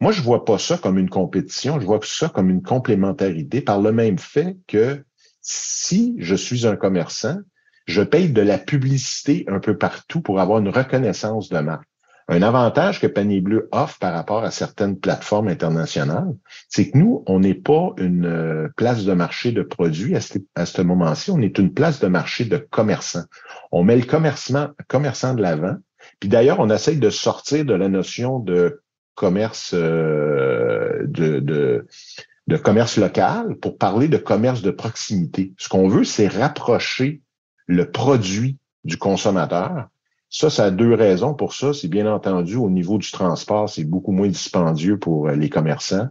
Moi, 0.00 0.12
je 0.12 0.20
vois 0.20 0.44
pas 0.44 0.58
ça 0.58 0.76
comme 0.76 0.98
une 0.98 1.08
compétition, 1.08 1.80
je 1.80 1.86
vois 1.86 2.00
ça 2.02 2.28
comme 2.28 2.50
une 2.50 2.62
complémentarité 2.62 3.62
par 3.62 3.80
le 3.80 3.92
même 3.92 4.18
fait 4.18 4.58
que 4.66 5.02
si 5.40 6.16
je 6.18 6.34
suis 6.34 6.66
un 6.66 6.76
commerçant, 6.76 7.38
je 7.86 8.02
paye 8.02 8.28
de 8.28 8.42
la 8.42 8.58
publicité 8.58 9.46
un 9.48 9.58
peu 9.58 9.78
partout 9.78 10.20
pour 10.20 10.38
avoir 10.38 10.58
une 10.58 10.68
reconnaissance 10.68 11.48
de 11.48 11.60
marque. 11.60 11.88
Un 12.28 12.42
avantage 12.42 13.00
que 13.00 13.06
Panier 13.06 13.40
Bleu 13.40 13.68
offre 13.70 13.98
par 14.00 14.12
rapport 14.12 14.42
à 14.42 14.50
certaines 14.50 14.98
plateformes 14.98 15.46
internationales, 15.46 16.34
c'est 16.68 16.90
que 16.90 16.98
nous, 16.98 17.22
on 17.26 17.38
n'est 17.38 17.54
pas 17.54 17.92
une 17.98 18.26
euh, 18.26 18.68
place 18.76 19.04
de 19.04 19.12
marché 19.12 19.52
de 19.52 19.62
produits 19.62 20.16
à 20.16 20.66
ce, 20.66 20.82
moment-ci, 20.82 21.30
on 21.30 21.40
est 21.40 21.58
une 21.58 21.72
place 21.72 22.00
de 22.00 22.08
marché 22.08 22.44
de 22.44 22.56
commerçants. 22.56 23.24
On 23.70 23.84
met 23.84 23.96
le 23.96 24.04
commerçant, 24.04 24.70
commerçant 24.88 25.34
de 25.34 25.42
l'avant. 25.42 25.76
Puis 26.18 26.28
d'ailleurs, 26.28 26.58
on 26.58 26.68
essaye 26.68 26.98
de 26.98 27.10
sortir 27.10 27.64
de 27.64 27.74
la 27.74 27.88
notion 27.88 28.40
de 28.40 28.82
commerce 29.14 29.72
euh, 29.74 31.06
de 31.06 32.56
commerce 32.56 32.96
local 32.96 33.56
pour 33.56 33.78
parler 33.78 34.08
de 34.08 34.18
commerce 34.18 34.62
de 34.62 34.72
proximité. 34.72 35.52
Ce 35.58 35.68
qu'on 35.68 35.88
veut, 35.88 36.04
c'est 36.04 36.28
rapprocher 36.28 37.22
le 37.66 37.90
produit 37.90 38.58
du 38.84 38.96
consommateur 38.96 39.88
ça, 40.28 40.50
ça 40.50 40.64
a 40.64 40.70
deux 40.70 40.94
raisons 40.94 41.34
pour 41.34 41.54
ça. 41.54 41.72
C'est 41.72 41.88
bien 41.88 42.12
entendu 42.12 42.56
au 42.56 42.70
niveau 42.70 42.98
du 42.98 43.10
transport, 43.10 43.68
c'est 43.68 43.84
beaucoup 43.84 44.12
moins 44.12 44.28
dispendieux 44.28 44.98
pour 44.98 45.28
euh, 45.28 45.34
les 45.34 45.48
commerçants. 45.48 46.08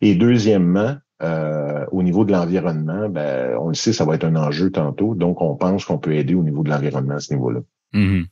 Et 0.00 0.14
deuxièmement, 0.14 0.96
euh, 1.22 1.84
au 1.92 2.02
niveau 2.02 2.24
de 2.24 2.32
l'environnement, 2.32 3.08
ben, 3.08 3.56
on 3.60 3.68
le 3.68 3.74
sait, 3.74 3.92
ça 3.92 4.04
va 4.04 4.14
être 4.14 4.24
un 4.24 4.36
enjeu 4.36 4.70
tantôt. 4.70 5.14
Donc, 5.14 5.40
on 5.42 5.56
pense 5.56 5.84
qu'on 5.84 5.98
peut 5.98 6.14
aider 6.14 6.34
au 6.34 6.42
niveau 6.42 6.62
de 6.62 6.70
l'environnement 6.70 7.16
à 7.16 7.20
ce 7.20 7.34
niveau-là. 7.34 7.60
Mhm. 7.94 8.26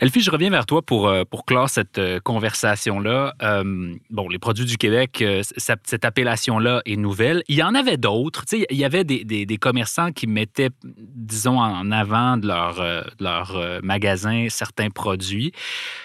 Elfie, 0.00 0.20
je 0.22 0.30
reviens 0.30 0.50
vers 0.50 0.66
toi 0.66 0.82
pour, 0.82 1.06
euh, 1.06 1.24
pour 1.24 1.44
clore 1.44 1.70
cette 1.70 1.98
euh, 1.98 2.18
conversation-là. 2.18 3.34
Euh, 3.42 3.94
bon, 4.10 4.28
les 4.28 4.40
produits 4.40 4.64
du 4.64 4.76
Québec, 4.76 5.24
cette 5.56 6.04
appellation-là 6.04 6.82
est 6.84 6.96
nouvelle. 6.96 7.44
Il 7.46 7.56
y 7.56 7.62
en 7.62 7.76
avait 7.76 7.96
d'autres. 7.96 8.44
Il 8.52 8.76
y 8.76 8.84
avait 8.84 9.04
des, 9.04 9.24
des, 9.24 9.56
commerçants 9.56 10.10
qui 10.10 10.26
mettaient, 10.26 10.70
disons, 10.84 11.60
en 11.60 11.90
avant 11.92 12.36
de 12.36 12.48
leur, 12.48 12.82
leur 13.20 13.80
magasin 13.82 14.46
certains 14.50 14.90
produits. 14.90 15.52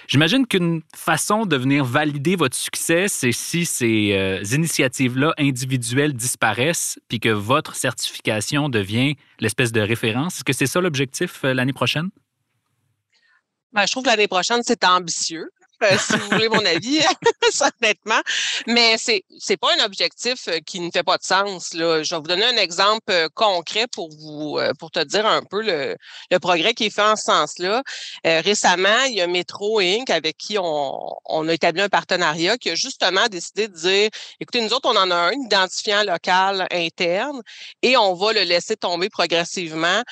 J'imagine 0.07 0.45
qu'une 0.47 0.81
façon 0.95 1.45
de 1.45 1.55
venir 1.55 1.85
valider 1.85 2.35
votre 2.35 2.55
succès, 2.55 3.07
c'est 3.07 3.31
si 3.31 3.65
ces 3.65 4.41
initiatives-là 4.51 5.33
individuelles 5.37 6.13
disparaissent 6.13 6.99
puis 7.09 7.19
que 7.19 7.29
votre 7.29 7.75
certification 7.75 8.69
devient 8.69 9.15
l'espèce 9.39 9.71
de 9.71 9.81
référence. 9.81 10.37
Est-ce 10.37 10.43
que 10.43 10.53
c'est 10.53 10.67
ça 10.67 10.81
l'objectif 10.81 11.43
l'année 11.43 11.73
prochaine? 11.73 12.09
Ben, 13.73 13.85
je 13.85 13.91
trouve 13.91 14.03
que 14.03 14.09
l'année 14.09 14.27
prochaine, 14.27 14.61
c'est 14.63 14.83
ambitieux. 14.83 15.49
Euh, 15.83 15.97
si 15.97 16.15
vous 16.15 16.29
voulez 16.29 16.49
mon 16.49 16.63
avis, 16.65 16.99
honnêtement. 17.81 18.21
Mais 18.67 18.97
c'est 18.97 19.23
c'est 19.39 19.57
pas 19.57 19.67
un 19.77 19.83
objectif 19.83 20.47
euh, 20.47 20.59
qui 20.65 20.79
ne 20.79 20.89
fait 20.91 21.03
pas 21.03 21.17
de 21.17 21.23
sens. 21.23 21.73
Là. 21.73 22.03
Je 22.03 22.15
vais 22.15 22.21
vous 22.21 22.27
donner 22.27 22.45
un 22.45 22.57
exemple 22.57 23.11
euh, 23.11 23.27
concret 23.33 23.87
pour 23.91 24.09
vous 24.09 24.59
pour 24.79 24.91
te 24.91 25.03
dire 25.03 25.25
un 25.25 25.43
peu 25.43 25.61
le, 25.61 25.97
le 26.31 26.39
progrès 26.39 26.73
qui 26.73 26.85
est 26.85 26.89
fait 26.89 27.01
en 27.01 27.15
ce 27.15 27.23
sens-là. 27.23 27.83
récemment, 28.23 29.03
il 29.07 29.15
y 29.15 29.21
a 29.21 29.27
Metro 29.27 29.79
Inc. 29.79 30.09
avec 30.09 30.37
qui 30.37 30.57
on, 30.57 31.15
on 31.25 31.47
a 31.47 31.53
établi 31.53 31.81
un 31.81 31.89
partenariat 31.89 32.57
qui 32.57 32.69
a 32.69 32.75
justement 32.75 33.27
décidé 33.29 33.67
de 33.67 33.73
dire 33.73 34.09
écoutez, 34.39 34.61
nous 34.61 34.73
autres, 34.73 34.89
on 34.89 34.97
en 34.97 35.11
a 35.11 35.15
un 35.15 35.31
identifiant 35.31 36.03
local 36.03 36.67
interne 36.71 37.41
et 37.81 37.97
on 37.97 38.13
va 38.13 38.33
le 38.33 38.43
laisser 38.43 38.75
tomber 38.77 39.09
progressivement 39.09 40.03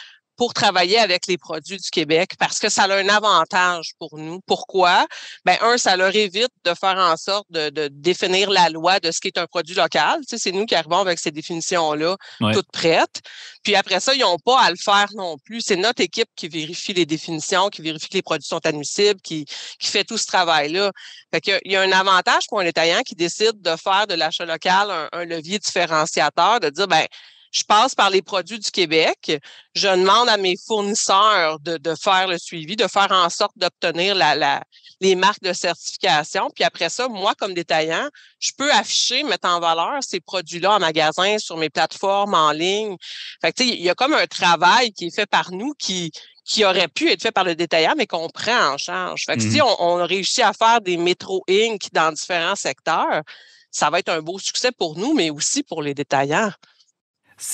pour 0.42 0.56
travailler 0.56 0.98
avec 0.98 1.28
les 1.28 1.38
produits 1.38 1.78
du 1.78 1.92
Québec 1.92 2.32
parce 2.40 2.58
que 2.58 2.68
ça 2.68 2.86
a 2.86 2.96
un 2.96 3.10
avantage 3.10 3.92
pour 4.00 4.18
nous. 4.18 4.40
Pourquoi? 4.48 5.06
Ben, 5.46 5.56
un, 5.62 5.78
ça 5.78 5.96
leur 5.96 6.16
évite 6.16 6.50
de 6.66 6.74
faire 6.74 6.98
en 6.98 7.16
sorte 7.16 7.46
de, 7.52 7.70
de 7.70 7.90
définir 7.90 8.50
la 8.50 8.70
loi 8.70 9.00
de 9.00 9.12
ce 9.12 9.20
qui 9.20 9.28
est 9.28 9.38
un 9.38 9.46
produit 9.46 9.76
local. 9.76 10.22
Tu 10.22 10.30
sais, 10.30 10.38
c'est 10.40 10.52
nous 10.52 10.66
qui 10.66 10.74
arrivons 10.74 10.98
avec 10.98 11.20
ces 11.20 11.30
définitions-là 11.30 12.18
toutes 12.54 12.72
prêtes. 12.72 13.22
Puis 13.62 13.76
après 13.76 14.00
ça, 14.00 14.16
ils 14.16 14.22
n'ont 14.22 14.40
pas 14.40 14.60
à 14.60 14.72
le 14.72 14.78
faire 14.78 15.10
non 15.14 15.38
plus. 15.38 15.62
C'est 15.62 15.76
notre 15.76 16.02
équipe 16.02 16.30
qui 16.36 16.48
vérifie 16.48 16.94
les 16.94 17.06
définitions, 17.06 17.70
qui 17.70 17.84
vérifie 17.84 18.10
que 18.10 18.18
les 18.18 18.24
produits 18.24 18.48
sont 18.48 18.66
admissibles, 18.66 19.22
qui, 19.22 19.46
qui 19.80 19.90
fait 19.90 20.06
tout 20.06 20.18
ce 20.18 20.26
travail-là. 20.26 20.92
Fait 21.32 21.42
qu'il 21.42 21.60
y 21.66 21.76
a 21.76 21.82
un 21.82 21.92
avantage 21.92 22.48
pour 22.50 22.62
un 22.62 22.66
Italien 22.66 23.04
qui 23.04 23.14
décide 23.14 23.62
de 23.62 23.76
faire 23.76 24.08
de 24.08 24.16
l'achat 24.16 24.48
local 24.48 24.90
un, 24.90 25.08
un 25.12 25.24
levier 25.24 25.60
différenciateur, 25.60 26.60
de 26.60 26.72
dire, 26.72 26.88
ben, 26.88 27.06
je 27.52 27.64
passe 27.64 27.96
par 27.96 28.10
les 28.10 28.22
produits 28.22 28.60
du 28.60 28.72
Québec. 28.72 29.40
Je 29.76 29.88
demande 29.88 30.30
à 30.30 30.38
mes 30.38 30.56
fournisseurs 30.68 31.60
de, 31.60 31.78
de 31.78 31.96
faire 31.96 32.28
le 32.28 32.38
suivi, 32.38 32.76
de 32.76 32.88
faire 32.88 33.12
en 33.12 33.30
sorte 33.30 33.58
d'obtenir 33.58 34.16
la, 34.16 34.36
la, 34.36 34.64
les 35.02 35.16
marques 35.16 35.42
de 35.42 35.52
certification. 35.52 36.50
Puis 36.56 36.64
après 36.64 36.90
ça, 36.90 37.08
moi, 37.10 37.34
comme 37.36 37.54
détaillant, 37.54 38.08
je 38.40 38.52
peux 38.58 38.72
afficher, 38.72 39.24
mettre 39.24 39.50
en 39.50 39.60
valeur 39.60 40.00
ces 40.02 40.22
produits-là 40.22 40.76
en 40.76 40.80
magasin, 40.80 41.38
sur 41.40 41.58
mes 41.58 41.70
plateformes, 41.70 42.34
en 42.34 42.52
ligne. 42.52 42.96
Fait 43.42 43.52
que, 43.52 43.64
il 43.64 43.82
y 43.82 43.90
a 43.90 43.96
comme 43.96 44.14
un 44.14 44.28
travail 44.28 44.94
qui 44.94 45.08
est 45.08 45.16
fait 45.16 45.30
par 45.30 45.52
nous 45.52 45.74
qui, 45.78 46.12
qui 46.46 46.64
aurait 46.64 46.88
pu 46.88 47.10
être 47.10 47.22
fait 47.22 47.32
par 47.32 47.44
le 47.44 47.56
détaillant, 47.56 47.96
mais 47.98 48.08
qu'on 48.08 48.30
prend 48.30 48.74
en 48.74 48.78
charge. 48.78 49.24
Fait 49.26 49.36
que 49.36 49.42
si 49.42 49.58
mm-hmm. 49.58 49.76
on, 49.80 50.02
on 50.02 50.06
réussit 50.06 50.44
à 50.44 50.54
faire 50.54 50.80
des 50.80 50.98
métro 50.98 51.44
Inc. 51.50 51.82
dans 51.92 52.14
différents 52.14 52.56
secteurs, 52.56 53.24
ça 53.72 53.90
va 53.90 54.00
être 54.00 54.10
un 54.10 54.22
beau 54.22 54.38
succès 54.38 54.72
pour 54.72 54.98
nous, 54.98 55.14
mais 55.14 55.30
aussi 55.30 55.64
pour 55.64 55.82
les 55.82 55.94
détaillants. 55.94 56.52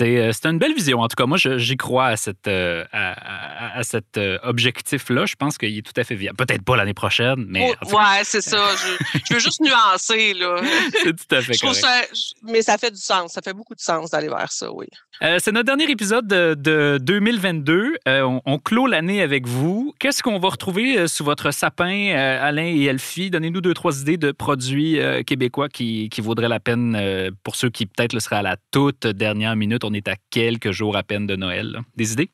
Euh, 0.02 0.32
c'est 0.34 0.46
une 0.46 0.60
belle 0.60 0.74
vision. 0.74 1.00
En 1.00 1.08
tout 1.08 1.16
cas, 1.16 1.26
moi, 1.26 1.38
j'y 1.38 1.78
crois 1.78 2.08
à, 2.08 2.18
cette, 2.18 2.48
euh, 2.48 2.84
à, 2.92 3.84
cet 3.84 4.18
euh, 4.18 4.38
objectif-là. 4.44 5.26
Je 5.26 5.36
pense 5.36 5.58
qu'il 5.58 5.78
est 5.78 5.82
tout 5.82 6.00
à 6.00 6.04
fait 6.04 6.16
viable. 6.16 6.38
Peut-être 6.38 6.64
pas 6.64 6.76
l'année 6.76 6.94
prochaine, 6.94 7.46
mais. 7.48 7.74
Oh, 7.86 7.96
ouais, 7.96 8.22
c'est 8.24 8.42
ça. 8.42 8.70
Je, 9.28 9.34
veux 9.34 9.40
juste 9.40 9.62
nuancer. 9.62 10.34
là. 10.34 10.62
c'est 11.04 11.16
tout 11.16 11.36
à 11.36 11.42
fait 11.42 11.58
correct. 11.58 11.80
Ça, 11.80 12.02
mais 12.44 12.62
ça 12.62 12.78
fait 12.78 12.92
du 12.92 13.00
sens. 13.00 13.34
Ça 13.34 13.42
fait 13.42 13.54
beaucoup 13.54 13.76
de 13.76 13.80
sens 13.80 14.12
d'aller 14.12 14.28
vers 14.28 14.52
ça, 14.52 14.72
oui. 14.72 14.88
c'est 15.40 15.52
notre 15.52 15.66
dernier 15.66 15.90
épisode 15.90 16.28
de, 16.28 16.98
2022. 17.02 17.98
on, 18.06 18.42
on, 18.46 18.60
clôt 18.60 18.88
l'année 18.88 19.22
avec 19.22 19.48
vous. 19.48 19.94
Qu'est-ce 20.00 20.22
qu'on 20.22 20.40
va 20.40 20.50
retrouver 20.50 21.08
sous 21.08 21.24
votre 21.24 21.52
sapin, 21.52 22.14
Alain 22.16 22.66
et 22.66 22.84
Elfie? 22.86 23.30
Donnez-nous 23.30 23.62
deux, 23.62 23.74
trois 23.74 24.02
idées 24.02 24.18
de 24.18 24.32
produits 24.32 25.00
québécois 25.26 25.70
qui, 25.70 26.10
qui 26.10 26.22
vaudraient 26.22 26.50
la 26.50 26.60
peine 26.60 27.32
pour 27.44 27.56
ceux 27.56 27.70
qui 27.70 27.86
peut-être 27.86 28.14
le 28.14 28.20
seraient 28.20 28.38
à 28.38 28.42
la 28.42 28.58
toute 28.72 29.08
dernière 29.08 29.56
minute 29.56 29.77
on 29.84 29.94
est 29.94 30.08
à 30.08 30.16
quelques 30.30 30.72
jours 30.72 30.96
à 30.98 31.04
peine 31.04 31.28
de 31.28 31.36
Noël. 31.36 31.80
Des 31.96 32.14
idées? 32.14 32.30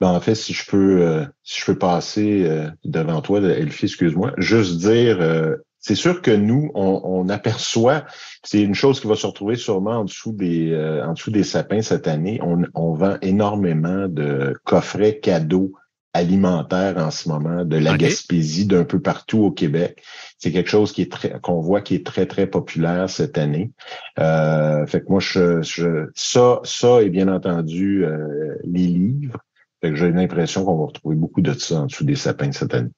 Ben, 0.00 0.08
en 0.08 0.20
fait, 0.20 0.36
si 0.36 0.52
je 0.52 0.64
peux, 0.70 1.02
euh, 1.02 1.24
si 1.42 1.60
je 1.60 1.66
peux 1.66 1.78
passer 1.78 2.44
euh, 2.46 2.70
devant 2.84 3.20
toi, 3.20 3.40
Elfie, 3.40 3.86
excuse-moi, 3.86 4.32
juste 4.36 4.78
dire, 4.78 5.20
euh, 5.20 5.56
c'est 5.80 5.96
sûr 5.96 6.22
que 6.22 6.30
nous, 6.30 6.70
on, 6.74 7.28
aperçoit, 7.28 8.04
c'est 8.44 8.60
une 8.60 8.74
chose 8.74 9.00
qui 9.00 9.06
va 9.06 9.16
se 9.16 9.26
retrouver 9.26 9.56
sûrement 9.56 9.98
en 9.98 10.04
dessous 10.04 10.32
des, 10.32 10.76
en 11.04 11.12
dessous 11.12 11.30
des 11.30 11.44
sapins 11.44 11.82
cette 11.82 12.08
année. 12.08 12.40
On, 12.42 12.64
on 12.74 12.94
vend 12.94 13.16
énormément 13.22 14.08
de 14.08 14.54
coffrets 14.64 15.20
cadeaux 15.20 15.72
alimentaires 16.18 16.98
en 16.98 17.10
ce 17.10 17.28
moment, 17.28 17.64
de 17.64 17.76
la 17.76 17.96
Gaspésie, 17.96 18.66
d'un 18.66 18.84
peu 18.84 19.00
partout 19.00 19.38
au 19.38 19.50
Québec. 19.50 20.02
C'est 20.38 20.52
quelque 20.52 20.70
chose 20.70 20.92
qui 20.92 21.02
est 21.02 21.10
très, 21.10 21.40
qu'on 21.40 21.60
voit 21.60 21.80
qui 21.80 21.94
est 21.94 22.04
très, 22.04 22.26
très 22.26 22.46
populaire 22.46 23.08
cette 23.08 23.38
année. 23.38 23.70
Euh, 24.18 24.86
fait 24.86 25.00
que 25.00 25.06
moi, 25.08 25.20
je, 25.20 25.62
je, 25.62 26.08
ça, 26.14 26.60
ça 26.64 27.02
et 27.02 27.10
bien 27.10 27.28
entendu 27.28 28.04
euh, 28.04 28.54
les 28.64 28.86
livres. 28.86 29.38
Fait 29.80 29.90
que 29.90 29.96
j'ai 29.96 30.10
l'impression 30.10 30.64
qu'on 30.64 30.78
va 30.78 30.86
retrouver 30.86 31.16
beaucoup 31.16 31.40
de 31.40 31.52
ça 31.52 31.82
en 31.82 31.86
dessous 31.86 32.04
des 32.04 32.16
sapins 32.16 32.52
cette 32.52 32.74
année. 32.74 32.90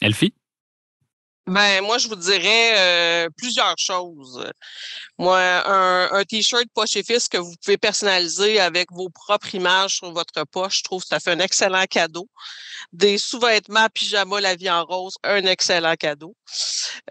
Elfie? 0.00 0.34
Ben, 1.48 1.80
moi, 1.84 1.98
je 1.98 2.08
vous 2.08 2.16
dirais 2.16 2.74
euh, 2.76 3.28
plusieurs 3.36 3.76
choses. 3.78 4.44
Moi, 5.16 5.38
un, 5.38 6.08
un 6.10 6.24
t-shirt 6.24 6.64
poche 6.74 6.96
et 6.96 7.04
fils 7.04 7.28
que 7.28 7.38
vous 7.38 7.54
pouvez 7.64 7.76
personnaliser 7.76 8.58
avec 8.58 8.90
vos 8.90 9.08
propres 9.10 9.54
images 9.54 9.98
sur 9.98 10.10
votre 10.12 10.44
poche, 10.50 10.78
je 10.78 10.82
trouve 10.82 11.02
que 11.02 11.08
ça 11.08 11.20
fait 11.20 11.30
un 11.30 11.38
excellent 11.38 11.84
cadeau. 11.88 12.28
Des 12.92 13.16
sous-vêtements 13.16 13.86
pyjama 13.94 14.40
la 14.40 14.56
vie 14.56 14.68
en 14.68 14.84
rose, 14.84 15.14
un 15.22 15.44
excellent 15.46 15.94
cadeau. 15.94 16.34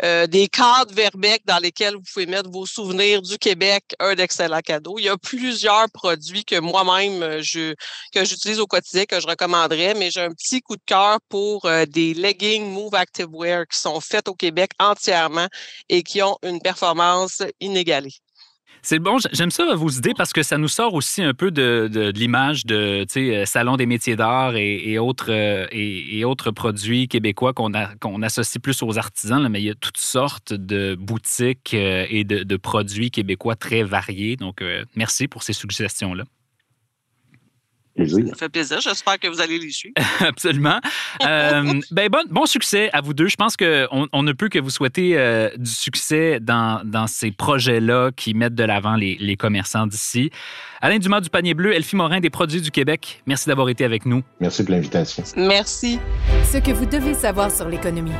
Euh, 0.04 0.28
des 0.28 0.50
cadres 0.50 0.93
Verbec 0.93 1.43
dans 1.45 1.60
lesquels 1.60 1.95
vous 1.95 2.04
pouvez 2.13 2.26
mettre 2.26 2.50
vos 2.50 2.65
souvenirs 2.65 3.21
du 3.21 3.38
Québec, 3.38 3.86
un 4.00 4.17
excellent 4.17 4.62
cadeau. 4.62 5.00
Il 5.00 5.06
y 5.06 5.10
a 5.10 5.17
plusieurs 5.17 5.89
produits 5.91 6.43
que 6.43 6.60
moi-même 6.60 7.24
euh, 7.24 7.39
je 7.41 7.74
que 8.13 8.26
j'utilise 8.26 8.60
au 8.60 8.67
quotidien 8.67 9.06
que 9.06 9.19
je 9.21 9.28
recommanderais, 9.28 9.93
mais 9.93 10.12
j'ai 10.12 10.21
un 10.21 10.32
petit 10.32 10.62
coup 10.62 10.76
de 10.76 10.82
cœur 10.86 11.19
pour 11.30 11.67
des 11.88 12.13
leggings 12.13 12.65
Move 12.65 12.95
Active 12.95 13.28
Wear 13.32 13.65
qui 13.67 13.80
sont 13.80 14.02
faits 14.02 14.25
au 14.28 14.36
Québec 14.36 14.72
entièrement 14.80 15.48
et 15.90 16.04
qui 16.04 16.22
ont 16.22 16.38
une 16.44 16.62
performance 16.62 17.42
inégalée. 17.60 18.14
C'est 18.88 19.00
bon, 19.00 19.18
j'aime 19.34 19.50
ça 19.50 19.74
vos 19.74 19.90
idées 19.90 20.14
parce 20.16 20.32
que 20.32 20.44
ça 20.44 20.60
nous 20.60 20.68
sort 20.68 20.94
aussi 20.94 21.24
un 21.24 21.34
peu 21.34 21.50
de, 21.50 22.12
l'image 22.14 22.68
de, 22.68 23.04
euh, 23.18 23.46
salon 23.46 23.78
des 23.78 23.88
métiers 23.88 24.16
d'art 24.16 24.56
et, 24.56 25.00
autres 25.00 25.32
euh, 25.32 25.66
et, 25.72 26.24
autres 26.24 26.52
produits 26.52 27.08
québécois 27.08 27.52
qu'on 27.54 28.22
associe 28.22 28.62
plus 28.62 28.84
aux 28.84 29.00
artisans, 29.00 29.50
mais 29.50 29.60
il 29.60 29.66
y 29.66 29.72
a 29.72 29.74
toutes 29.76 29.98
sortes 29.98 30.54
de 30.54 30.94
boutiques 30.94 31.74
euh, 31.74 32.06
et 32.12 32.24
de 32.26 32.58
produits 32.58 33.10
québécois 33.10 33.56
très 33.56 33.82
variés. 33.82 34.36
Donc, 34.36 34.64
merci 34.96 35.28
pour 35.28 35.42
ces 35.42 35.54
suggestions-là. 35.54 36.26
Ça 37.97 38.36
fait 38.38 38.49
plaisir. 38.49 38.81
J'espère 38.81 39.19
que 39.19 39.27
vous 39.27 39.39
allez 39.39 39.58
les 39.58 39.71
suivre. 39.71 39.95
Absolument. 40.19 40.79
Euh, 41.25 41.79
ben 41.91 42.10
bon, 42.10 42.23
bon, 42.29 42.45
succès 42.45 42.89
à 42.91 43.01
vous 43.01 43.13
deux. 43.13 43.27
Je 43.27 43.36
pense 43.36 43.55
qu'on 43.55 44.08
on 44.12 44.23
ne 44.23 44.34
peut 44.34 44.49
que 44.49 44.60
vous 44.60 44.69
souhaiter 44.69 45.17
euh, 45.17 45.49
du 45.58 45.71
succès 45.71 46.39
dans, 46.41 46.81
dans 46.84 47.08
ces 47.08 47.31
projets-là 47.31 48.12
qui 48.15 48.34
mettent 48.34 48.55
de 48.55 48.63
l'avant 48.63 48.95
les, 48.95 49.17
les, 49.19 49.38
commerçants 49.38 49.88
d'ici. 49.88 50.29
Alain 50.81 50.99
Dumas 50.99 51.21
du 51.21 51.29
Panier 51.29 51.53
Bleu, 51.53 51.73
Elfie 51.73 51.95
Morin 51.95 52.19
des 52.19 52.29
Produits 52.29 52.62
du 52.62 52.71
Québec, 52.71 53.21
merci 53.25 53.47
d'avoir 53.47 53.69
été 53.69 53.86
avec 53.86 54.05
nous. 54.05 54.23
Merci 54.39 54.63
pour 54.63 54.73
l'invitation. 54.75 55.23
Merci. 55.38 55.99
Ce 56.51 56.58
que 56.58 56.71
vous 56.71 56.86
devez 56.86 57.13
savoir 57.13 57.51
sur 57.51 57.67
l'économie. 57.69 58.12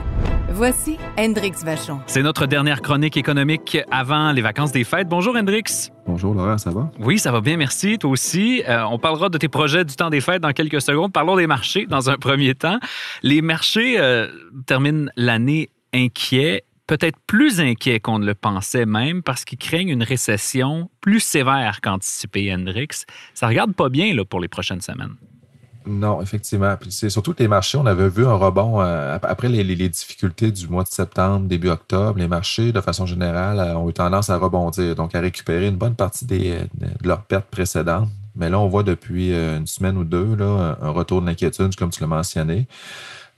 Voici 0.50 0.98
Hendrix 1.18 1.54
Vachon. 1.64 2.00
C'est 2.08 2.22
notre 2.22 2.46
dernière 2.46 2.82
chronique 2.82 3.18
économique 3.18 3.78
avant 3.92 4.32
les 4.32 4.42
vacances 4.42 4.72
des 4.72 4.84
fêtes. 4.84 5.10
Bonjour 5.10 5.36
Hendrix. 5.36 5.92
Bonjour 6.06 6.34
Laurent, 6.34 6.58
ça 6.58 6.72
va? 6.72 6.92
Oui, 7.00 7.20
ça 7.20 7.32
va 7.32 7.42
bien, 7.42 7.58
merci. 7.58 7.98
Toi 7.98 8.12
aussi. 8.12 8.64
Euh, 8.68 8.84
on 8.86 9.00
parlera 9.00 9.30
de 9.30 9.38
tes 9.38 9.50
projets 9.50 9.84
du 9.84 9.96
temps 9.96 10.10
des 10.10 10.22
fêtes 10.22 10.42
dans 10.42 10.54
quelques 10.54 10.82
secondes. 10.82 11.12
Parlons 11.12 11.36
des 11.36 11.48
marchés 11.48 11.86
dans 11.88 12.10
un 12.10 12.18
premier 12.18 12.56
temps. 12.56 12.80
Les 13.24 13.42
marchés 13.42 14.00
euh, 14.00 14.28
terminent 14.66 15.10
l'année 15.16 15.70
inquiets 15.94 16.64
peut-être 16.88 17.18
plus 17.26 17.60
inquiets 17.60 18.00
qu'on 18.00 18.20
ne 18.20 18.26
le 18.26 18.36
pensait 18.36 18.86
même 18.86 19.24
parce 19.24 19.44
qu'ils 19.46 19.58
craignent 19.58 19.90
une 19.90 20.04
récession 20.04 20.90
plus 21.02 21.20
sévère 21.20 21.82
qu'anticipée, 21.82 22.54
Hendrix. 22.54 23.06
Ça 23.34 23.48
regarde 23.48 23.74
pas 23.74 23.90
bien 23.90 24.14
là, 24.14 24.24
pour 24.24 24.40
les 24.40 24.48
prochaines 24.48 24.82
semaines. 24.82 25.16
Non, 25.88 26.22
effectivement. 26.22 26.76
C'est 26.90 27.10
surtout 27.10 27.36
les 27.38 27.48
marchés, 27.48 27.78
on 27.78 27.86
avait 27.86 28.10
vu 28.10 28.26
un 28.26 28.34
rebond 28.34 28.82
euh, 28.82 29.18
après 29.22 29.50
les, 29.50 29.64
difficultés 29.90 30.52
du 30.52 30.68
mois 30.68 30.84
de 30.84 30.90
septembre, 30.90 31.48
début 31.48 31.70
octobre. 31.70 32.18
Les 32.18 32.28
marchés, 32.28 32.72
de 32.72 32.82
façon 32.82 33.06
générale, 33.06 33.60
euh, 33.60 33.76
ont 33.76 33.90
eu 33.90 33.94
tendance 33.94 34.30
à 34.30 34.38
rebondir, 34.38 34.96
donc 34.96 35.14
à 35.14 35.20
récupérer 35.20 35.68
une 35.68 35.78
bonne 35.78 35.96
partie 35.96 36.26
des, 36.26 36.60
de 36.74 37.08
leurs 37.08 37.24
pertes 37.24 37.46
précédentes. 37.46 38.10
Mais 38.36 38.50
là, 38.50 38.60
on 38.60 38.68
voit 38.68 38.84
depuis 38.84 39.32
euh, 39.32 39.58
une 39.58 39.68
semaine 39.68 39.98
ou 39.98 40.04
deux 40.04 40.36
là, 40.36 40.78
un 40.82 40.90
retour 40.90 41.22
de 41.22 41.28
l'inquiétude, 41.28 41.76
comme 41.76 41.92
tu 41.92 42.02
l'as 42.02 42.08
mentionné. 42.08 42.68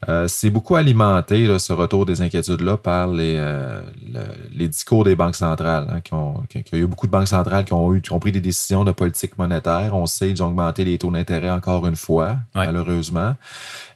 Euh, 0.08 0.28
c'est 0.28 0.52
beaucoup 0.52 0.76
alimenté, 0.76 1.58
ce 1.58 1.74
retour 1.74 2.06
des 2.06 2.22
inquiétudes-là, 2.22 2.78
par 2.78 3.08
les, 3.08 3.36
euh, 3.38 3.82
les 4.54 4.68
discours 4.68 5.04
des 5.04 5.16
banques 5.16 5.36
centrales. 5.36 5.88
Hein, 5.90 6.02
qui 6.02 6.14
ont, 6.14 6.44
qui, 6.50 6.60
il 6.60 6.78
y 6.78 6.82
a 6.82 6.84
eu 6.84 6.88
beaucoup 6.88 7.08
de 7.08 7.12
banques 7.12 7.28
centrales 7.28 7.66
qui 7.66 7.74
ont, 7.74 7.94
eu, 7.94 8.02
qui 8.02 8.14
ont 8.14 8.20
pris 8.20 8.32
des 8.32 8.42
décisions 8.42 8.84
de 8.84 8.92
politique 8.92 9.38
monétaire. 9.40 9.96
On 9.96 10.06
sait 10.06 10.28
qu'ils 10.28 10.44
ont 10.44 10.48
augmenté 10.48 10.86
les 10.86 11.00
taux 11.00 11.10
d'intérêt 11.10 11.50
encore 11.50 11.88
une 11.88 11.96
fois, 11.96 12.38
malheureusement. 12.54 13.36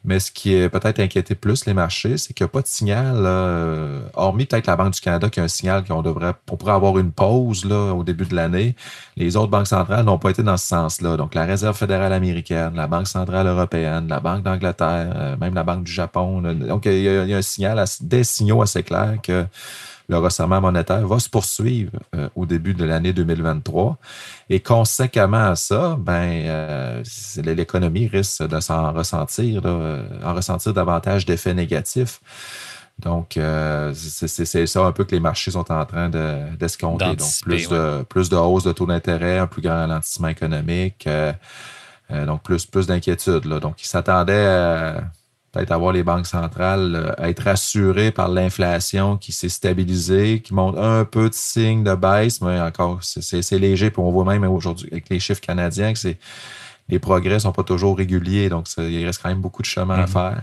Mais 0.03 0.19
ce 0.19 0.31
qui 0.31 0.55
est 0.55 0.67
peut-être 0.67 0.99
inquiété 0.99 1.35
plus 1.35 1.65
les 1.65 1.75
marchés, 1.75 2.17
c'est 2.17 2.33
qu'il 2.33 2.43
n'y 2.43 2.49
a 2.49 2.51
pas 2.51 2.61
de 2.61 2.67
signal, 2.67 3.17
euh, 3.17 4.01
hormis 4.15 4.47
peut-être 4.47 4.65
la 4.65 4.75
Banque 4.75 4.93
du 4.93 4.99
Canada 4.99 5.29
qui 5.29 5.39
a 5.39 5.43
un 5.43 5.47
signal 5.47 5.83
qu'on 5.83 6.01
devrait, 6.01 6.33
on 6.49 6.57
pourrait 6.57 6.73
avoir 6.73 6.97
une 6.97 7.11
pause 7.11 7.65
là, 7.65 7.93
au 7.93 8.03
début 8.03 8.25
de 8.25 8.35
l'année. 8.35 8.75
Les 9.15 9.37
autres 9.37 9.51
banques 9.51 9.67
centrales 9.67 10.03
n'ont 10.05 10.17
pas 10.17 10.31
été 10.31 10.41
dans 10.41 10.57
ce 10.57 10.65
sens-là. 10.65 11.17
Donc, 11.17 11.35
la 11.35 11.45
Réserve 11.45 11.77
fédérale 11.77 12.13
américaine, 12.13 12.73
la 12.75 12.87
Banque 12.87 13.07
centrale 13.07 13.45
européenne, 13.45 14.07
la 14.07 14.19
Banque 14.19 14.41
d'Angleterre, 14.41 15.13
euh, 15.15 15.37
même 15.37 15.53
la 15.53 15.63
Banque 15.63 15.83
du 15.83 15.91
Japon. 15.91 16.41
donc, 16.41 16.85
il 16.85 17.01
y, 17.03 17.07
a, 17.07 17.37
un 17.37 17.41
signal, 17.43 17.83
des 18.01 18.23
signaux 18.23 18.63
assez 18.63 18.81
clairs 18.81 19.17
que 19.21 19.45
le 20.11 20.17
resserrement 20.17 20.59
monétaire 20.59 21.07
va 21.07 21.19
se 21.19 21.29
poursuivre 21.29 21.93
euh, 22.15 22.27
au 22.35 22.45
début 22.45 22.73
de 22.73 22.83
l'année 22.83 23.13
2023. 23.13 23.97
Et 24.49 24.59
conséquemment 24.59 25.51
à 25.51 25.55
ça, 25.55 25.95
ben, 25.97 26.43
euh, 26.45 27.03
l'économie 27.37 28.07
risque 28.07 28.45
de 28.45 28.59
s'en 28.59 28.91
ressentir, 28.91 29.61
euh, 29.63 30.03
en 30.23 30.33
ressentir 30.33 30.73
davantage 30.73 31.25
d'effets 31.25 31.53
négatifs. 31.53 32.19
Donc, 32.99 33.39
c'est 33.95 34.67
ça 34.67 34.85
un 34.85 34.91
peu 34.91 35.05
que 35.05 35.15
les 35.15 35.21
marchés 35.21 35.49
sont 35.49 35.71
en 35.71 35.85
train 35.85 36.09
d'escompter. 36.09 37.15
donc, 37.15 37.31
plus, 37.41 37.67
de, 37.67 38.03
plus 38.03 38.29
de 38.29 38.35
hausse 38.35 38.63
de 38.63 38.73
taux 38.73 38.85
d'intérêt, 38.85 39.39
un 39.39 39.47
plus 39.47 39.63
grand 39.63 39.73
ralentissement 39.73 40.27
économique, 40.27 41.09
donc 42.11 42.43
plus, 42.43 42.67
plus 42.67 42.85
d'inquiétude. 42.85 43.47
Donc, 43.47 43.81
ils 43.81 43.87
s'attendaient 43.87 44.45
à 44.45 45.03
peut-être 45.51 45.71
avoir 45.71 45.91
les 45.91 46.03
banques 46.03 46.27
centrales 46.27 46.95
euh, 46.95 47.27
être 47.27 47.47
assurées 47.47 48.11
par 48.11 48.29
l'inflation 48.29 49.17
qui 49.17 49.31
s'est 49.31 49.49
stabilisée, 49.49 50.41
qui 50.41 50.53
montre 50.53 50.79
un 50.79 51.05
peu 51.05 51.29
de 51.29 51.33
signe 51.33 51.83
de 51.83 51.95
baisse, 51.95 52.41
mais 52.41 52.59
encore, 52.59 52.99
c'est 53.01 53.59
léger. 53.59 53.91
Puis 53.91 54.01
on 54.01 54.11
voit 54.11 54.25
même 54.25 54.43
aujourd'hui 54.43 54.89
avec 54.91 55.09
les 55.09 55.19
chiffres 55.19 55.41
canadiens 55.41 55.93
que 55.93 56.15
les 56.89 56.99
progrès 56.99 57.39
sont 57.39 57.51
pas 57.51 57.63
toujours 57.63 57.97
réguliers, 57.97 58.49
donc 58.49 58.67
il 58.77 59.05
reste 59.05 59.21
quand 59.21 59.29
même 59.29 59.41
beaucoup 59.41 59.61
de 59.61 59.67
chemin 59.67 59.95
à 59.95 60.05
mm-hmm. 60.05 60.07
faire 60.07 60.41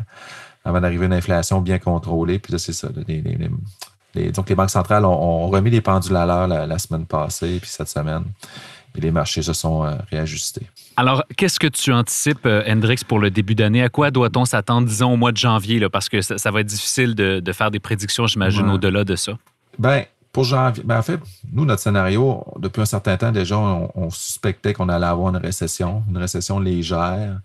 avant 0.64 0.80
d'arriver 0.80 1.04
à 1.04 1.06
une 1.06 1.14
inflation 1.14 1.60
bien 1.60 1.78
contrôlée. 1.78 2.38
Puis 2.38 2.52
là, 2.52 2.58
c'est 2.58 2.72
ça. 2.72 2.88
donc, 2.88 4.48
les 4.48 4.54
banques 4.54 4.70
centrales 4.70 5.04
ont, 5.04 5.48
remis 5.48 5.70
les 5.70 5.80
pendules 5.80 6.16
à 6.16 6.26
l'heure 6.26 6.46
la, 6.48 6.78
semaine 6.78 7.06
passée, 7.06 7.58
puis 7.60 7.70
cette 7.70 7.88
semaine. 7.88 8.24
Et 8.98 9.00
les 9.00 9.10
marchés 9.12 9.42
se 9.42 9.52
sont 9.52 9.84
euh, 9.84 9.94
réajustés. 10.10 10.66
Alors, 10.96 11.24
qu'est-ce 11.36 11.58
que 11.60 11.68
tu 11.68 11.92
anticipes, 11.92 12.44
euh, 12.46 12.62
Hendrix, 12.68 13.00
pour 13.06 13.18
le 13.20 13.30
début 13.30 13.54
d'année? 13.54 13.82
À 13.82 13.88
quoi 13.88 14.10
doit-on 14.10 14.44
s'attendre, 14.44 14.86
disons, 14.88 15.12
au 15.12 15.16
mois 15.16 15.32
de 15.32 15.36
janvier? 15.36 15.78
Là, 15.78 15.88
parce 15.88 16.08
que 16.08 16.20
ça, 16.20 16.36
ça 16.38 16.50
va 16.50 16.60
être 16.60 16.66
difficile 16.66 17.14
de, 17.14 17.40
de 17.40 17.52
faire 17.52 17.70
des 17.70 17.78
prédictions, 17.80 18.26
j'imagine, 18.26 18.66
Ouais. 18.66 18.74
au-delà 18.74 19.04
de 19.04 19.14
ça. 19.16 19.32
Ben, 19.78 20.04
pour 20.32 20.44
janvier, 20.44 20.82
ben 20.84 20.98
en 20.98 21.02
fait, 21.02 21.20
nous, 21.52 21.64
notre 21.64 21.80
scénario, 21.82 22.44
depuis 22.58 22.82
un 22.82 22.86
certain 22.86 23.16
temps 23.16 23.32
déjà, 23.32 23.56
on, 23.58 23.90
on 23.94 24.10
suspectait 24.10 24.72
qu'on 24.74 24.88
allait 24.88 25.06
avoir 25.06 25.28
une 25.30 25.40
récession, 25.40 26.02
une 26.10 26.18
récession 26.18 26.58
légère. 26.58 27.38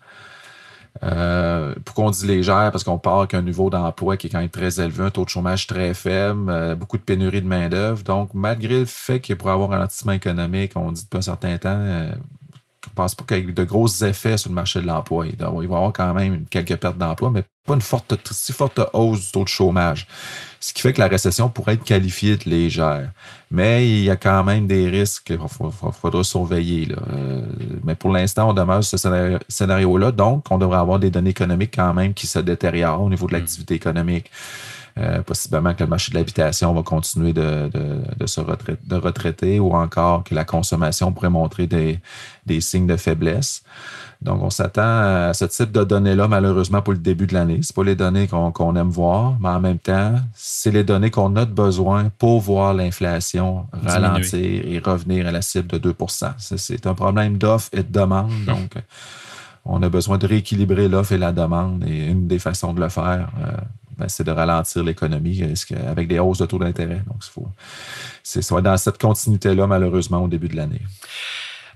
Euh, 1.04 1.76
pourquoi 1.86 2.06
on 2.06 2.12
dit 2.12 2.26
légère? 2.28 2.72
Parce 2.72 2.84
qu'on 2.84 2.98
part 2.98 3.20
avec 3.20 3.34
un 3.34 3.42
niveau 3.42 3.70
d'emploi 3.70 4.18
qui 4.18 4.28
est 4.28 4.30
quand 4.30 4.40
même 4.40 4.50
très 4.50 4.80
élevé, 4.80 5.04
un 5.04 5.10
taux 5.12 5.26
de 5.26 5.30
chômage 5.30 5.68
très 5.68 5.94
faible, 5.94 6.50
euh, 6.50 6.76
beaucoup 6.76 6.98
de 6.98 7.04
pénurie 7.04 7.42
de 7.42 7.48
main-d'œuvre. 7.48 8.04
Donc, 8.04 8.34
malgré 8.34 8.80
le 8.80 8.86
fait 8.86 9.20
qu'il 9.20 9.36
pourrait 9.36 9.54
avoir 9.54 9.70
un 9.72 9.76
ralentissement 9.76 10.14
économique, 10.14 10.74
on 10.76 10.92
dit 10.92 11.04
depuis 11.04 11.18
un 11.18 11.22
certain 11.22 11.58
temps, 11.58 11.70
euh, 11.78 12.12
ne 12.12 12.94
pense 12.96 13.16
pas 13.16 13.24
qu'il 13.26 13.46
y 13.46 13.50
ait 13.50 13.54
de 13.54 13.64
gros 13.64 13.88
effets 13.88 14.38
sur 14.38 14.50
le 14.50 14.56
marché 14.56 14.82
de 14.82 14.88
l'emploi. 14.88 15.28
Il 15.28 15.36
va 15.38 15.48
y 15.48 15.66
avoir 15.66 15.94
quand 15.94 16.14
même 16.14 16.46
quelques 16.46 16.78
pertes 16.78 16.98
d'emploi, 16.98 17.32
mais 17.32 17.44
pas 17.66 17.74
une 17.76 17.82
forte, 17.82 18.16
si 18.32 18.52
forte 18.52 18.80
hausse 18.94 19.26
du 19.26 19.32
taux 19.32 19.44
de 19.44 19.50
chômage. 19.50 20.08
Ce 20.60 20.74
qui 20.74 20.82
fait 20.82 20.94
que 20.94 21.00
la 21.00 21.08
récession 21.08 21.50
pourrait 21.50 21.74
être 21.74 21.84
qualifiée 21.84 22.38
de 22.38 22.50
légère. 22.50 23.12
Mais 23.52 23.88
il 23.88 24.04
y 24.04 24.10
a 24.10 24.16
quand 24.16 24.44
même 24.44 24.66
des 24.68 24.90
risques 24.90 25.26
qu'il 25.26 25.40
faudra 25.40 26.24
surveiller. 26.24 26.86
Là. 26.86 26.98
Euh, 27.14 27.42
mais 27.84 27.96
pour 27.96 28.12
l'instant, 28.12 28.50
on 28.50 28.54
demeure 28.54 28.84
sur 28.84 28.98
ce 28.98 29.08
scénario- 29.08 29.40
scénario-là. 29.48 30.12
Donc, 30.12 30.46
on 30.50 30.58
devrait 30.58 30.80
avoir 30.80 31.00
des 31.00 31.10
données 31.10 31.32
économiques 31.32 31.74
quand 31.76 31.94
même 31.94 32.14
qui 32.14 32.28
se 32.28 32.40
détériorent 32.40 33.02
au 33.02 33.10
niveau 33.10 33.28
de 33.28 33.34
l'activité 33.34 33.76
économique. 33.76 34.30
Euh, 35.00 35.24
possiblement 35.24 35.74
que 35.74 35.84
le 35.84 35.90
marché 35.90 36.12
de 36.12 36.18
l'habitation 36.18 36.72
va 36.72 36.84
continuer 36.84 37.34
de, 37.34 37.68
de, 37.74 37.98
de 38.16 38.28
se 38.28 38.40
retraiter, 38.40 38.80
de 38.86 38.96
retraiter 38.96 39.60
ou 39.60 39.74
encore 39.74 40.24
que 40.24 40.36
la 40.36 40.46
consommation 40.46 41.12
pourrait 41.12 41.32
montrer 41.32 41.66
des, 41.66 42.00
des 42.46 42.62
signes 42.62 42.86
de 42.86 42.96
faiblesse. 42.96 43.64
Donc, 44.24 44.42
on 44.42 44.50
s'attend 44.50 44.82
à 45.30 45.34
ce 45.34 45.46
type 45.46 45.72
de 45.72 45.84
données-là, 45.84 46.28
malheureusement, 46.28 46.82
pour 46.82 46.94
le 46.94 47.00
début 47.00 47.28
de 47.28 47.34
l'année. 47.34 47.60
C'est 47.62 47.76
pas 47.76 47.84
les 47.84 47.96
données 47.96 48.28
qu'on 48.28 48.76
aime 48.76 48.90
voir, 48.90 49.36
mais 49.40 49.50
en 49.50 49.60
même 49.60 49.80
temps, 49.80 50.16
c'est 50.34 50.72
les 50.72 50.84
données 50.84 51.12
qu'on 51.12 51.36
a 51.36 51.46
de 51.46 51.52
besoin 51.52 52.10
pour 52.18 52.40
voir 52.42 52.74
l'inflation 52.74 53.68
ralentir 53.86 54.40
et 54.40 54.80
revenir 54.80 55.28
à 55.28 55.32
la 55.32 55.42
cible 55.42 55.68
de 55.68 55.78
2 55.78 55.96
C'est- 56.38 56.58
C'est 56.58 56.88
un 56.88 56.94
problème 56.94 57.38
d'offre 57.38 57.70
et 57.74 57.84
de 57.84 57.92
demande. 57.92 58.32
Donc, 58.48 58.76
on 59.66 59.82
a 59.84 59.90
besoin 59.90 60.18
de 60.18 60.26
rééquilibrer 60.28 60.88
l'offre 60.88 61.12
et 61.14 61.18
la 61.18 61.32
demande. 61.32 61.84
Et 61.88 62.08
une 62.08 62.28
des 62.28 62.40
façons 62.40 62.74
de 62.74 62.80
le 62.82 62.90
faire, 62.90 63.30
euh, 63.42 63.52
ben, 63.98 64.08
c'est 64.10 64.24
de 64.24 64.32
ralentir 64.32 64.84
l'économie 64.84 65.38
que- 65.68 65.76
avec 65.88 66.08
des 66.08 66.20
hausses 66.20 66.40
de 66.40 66.46
taux 66.46 66.60
d'intérêt. 66.60 67.02
Donc, 67.08 67.18
il 67.26 67.30
faut, 67.30 67.48
c'est 68.24 68.42
dans 68.62 68.78
cette 68.78 69.00
continuité-là, 69.00 69.68
malheureusement, 69.68 70.24
au 70.24 70.28
début 70.28 70.48
de 70.48 70.56
l'année. 70.56 70.82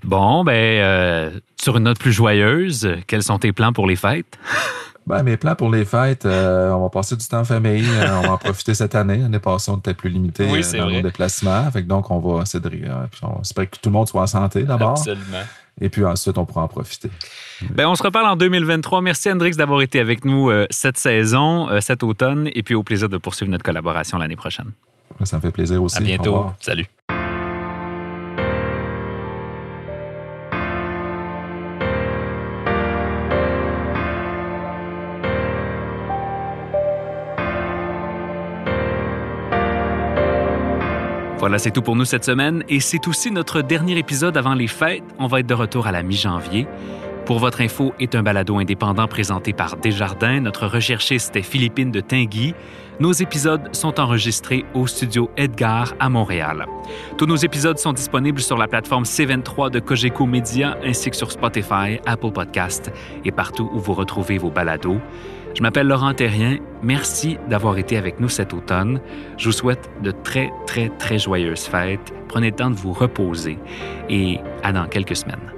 Bon, 0.04 0.44
ben, 0.44 0.52
euh, 0.52 1.30
sur 1.60 1.76
une 1.76 1.84
note 1.84 1.98
plus 1.98 2.12
joyeuse, 2.12 2.88
quels 3.06 3.22
sont 3.22 3.38
tes 3.38 3.52
plans 3.52 3.72
pour 3.72 3.86
les 3.86 3.96
fêtes? 3.96 4.38
Ben, 5.08 5.22
mes 5.22 5.38
plans 5.38 5.54
pour 5.54 5.70
les 5.70 5.86
fêtes, 5.86 6.26
euh, 6.26 6.70
on 6.72 6.82
va 6.82 6.90
passer 6.90 7.16
du 7.16 7.26
temps 7.26 7.38
en 7.40 7.44
famille. 7.44 7.82
euh, 7.88 8.18
on 8.18 8.26
va 8.26 8.32
en 8.32 8.36
profiter 8.36 8.74
cette 8.74 8.94
année. 8.94 9.16
L'année 9.16 9.38
passée, 9.38 9.70
on 9.70 9.78
était 9.78 9.94
plus 9.94 10.10
limité 10.10 10.44
Oui, 10.50 10.60
dans 10.60 10.84
vrai. 10.84 10.96
nos 10.96 11.00
déplacements. 11.00 11.70
Fait 11.70 11.82
que 11.82 11.88
donc, 11.88 12.10
on 12.10 12.18
va 12.18 12.42
essayer 12.42 12.60
de, 12.62 12.68
puis 12.68 12.82
on 13.22 13.40
espère 13.40 13.70
que 13.70 13.76
tout 13.80 13.88
le 13.88 13.92
monde 13.94 14.06
soit 14.06 14.20
en 14.20 14.26
santé 14.26 14.64
d'abord. 14.64 14.90
Absolument. 14.90 15.44
Et 15.80 15.88
puis 15.88 16.04
ensuite, 16.04 16.36
on 16.36 16.44
pourra 16.44 16.60
en 16.64 16.68
profiter. 16.68 17.08
Ben, 17.70 17.86
on 17.86 17.94
se 17.94 18.02
reparle 18.02 18.26
en 18.26 18.36
2023. 18.36 19.00
Merci, 19.00 19.32
Hendrix, 19.32 19.52
d'avoir 19.52 19.80
été 19.80 19.98
avec 19.98 20.26
nous 20.26 20.50
euh, 20.50 20.66
cette 20.68 20.98
saison, 20.98 21.70
euh, 21.70 21.80
cet 21.80 22.02
automne, 22.02 22.50
et 22.52 22.62
puis 22.62 22.74
au 22.74 22.82
plaisir 22.82 23.08
de 23.08 23.16
poursuivre 23.16 23.50
notre 23.50 23.64
collaboration 23.64 24.18
l'année 24.18 24.36
prochaine. 24.36 24.72
Ça 25.24 25.36
me 25.36 25.40
fait 25.40 25.52
plaisir 25.52 25.82
aussi. 25.82 25.96
À 25.96 26.00
bientôt. 26.00 26.48
Salut. 26.60 26.86
Voilà, 41.48 41.58
c'est 41.58 41.70
tout 41.70 41.80
pour 41.80 41.96
nous 41.96 42.04
cette 42.04 42.26
semaine 42.26 42.62
et 42.68 42.78
c'est 42.78 43.08
aussi 43.08 43.30
notre 43.30 43.62
dernier 43.62 43.96
épisode 43.96 44.36
avant 44.36 44.52
les 44.52 44.66
fêtes. 44.66 45.02
On 45.18 45.28
va 45.28 45.40
être 45.40 45.46
de 45.46 45.54
retour 45.54 45.86
à 45.86 45.92
la 45.92 46.02
mi-janvier. 46.02 46.68
Pour 47.24 47.38
votre 47.38 47.62
info 47.62 47.94
est 47.98 48.14
un 48.14 48.22
balado 48.22 48.58
indépendant 48.58 49.08
présenté 49.08 49.54
par 49.54 49.78
Desjardins. 49.78 50.40
Notre 50.40 50.66
recherchiste 50.66 51.34
est 51.36 51.42
Philippine 51.42 51.90
de 51.90 52.00
Tinguy. 52.00 52.52
Nos 53.00 53.12
épisodes 53.12 53.74
sont 53.74 53.98
enregistrés 53.98 54.66
au 54.74 54.86
studio 54.86 55.30
Edgar 55.38 55.94
à 55.98 56.10
Montréal. 56.10 56.66
Tous 57.16 57.24
nos 57.24 57.36
épisodes 57.36 57.78
sont 57.78 57.94
disponibles 57.94 58.42
sur 58.42 58.58
la 58.58 58.68
plateforme 58.68 59.04
C23 59.04 59.70
de 59.70 59.80
Cogeco 59.80 60.26
Média 60.26 60.76
ainsi 60.84 61.08
que 61.08 61.16
sur 61.16 61.32
Spotify, 61.32 61.98
Apple 62.04 62.30
Podcast 62.30 62.92
et 63.24 63.32
partout 63.32 63.70
où 63.72 63.78
vous 63.78 63.94
retrouvez 63.94 64.36
vos 64.36 64.50
balados. 64.50 65.00
Je 65.54 65.62
m'appelle 65.62 65.88
Laurent 65.88 66.14
Terrien. 66.14 66.58
Merci 66.82 67.36
d'avoir 67.48 67.78
été 67.78 67.96
avec 67.96 68.20
nous 68.20 68.28
cet 68.28 68.54
automne. 68.54 69.00
Je 69.36 69.46
vous 69.46 69.52
souhaite 69.52 69.90
de 70.02 70.10
très, 70.10 70.50
très, 70.66 70.88
très 70.98 71.18
joyeuses 71.18 71.66
fêtes. 71.66 72.12
Prenez 72.28 72.50
le 72.50 72.56
temps 72.56 72.70
de 72.70 72.76
vous 72.76 72.92
reposer 72.92 73.58
et 74.08 74.38
à 74.62 74.72
dans 74.72 74.86
quelques 74.86 75.16
semaines. 75.16 75.57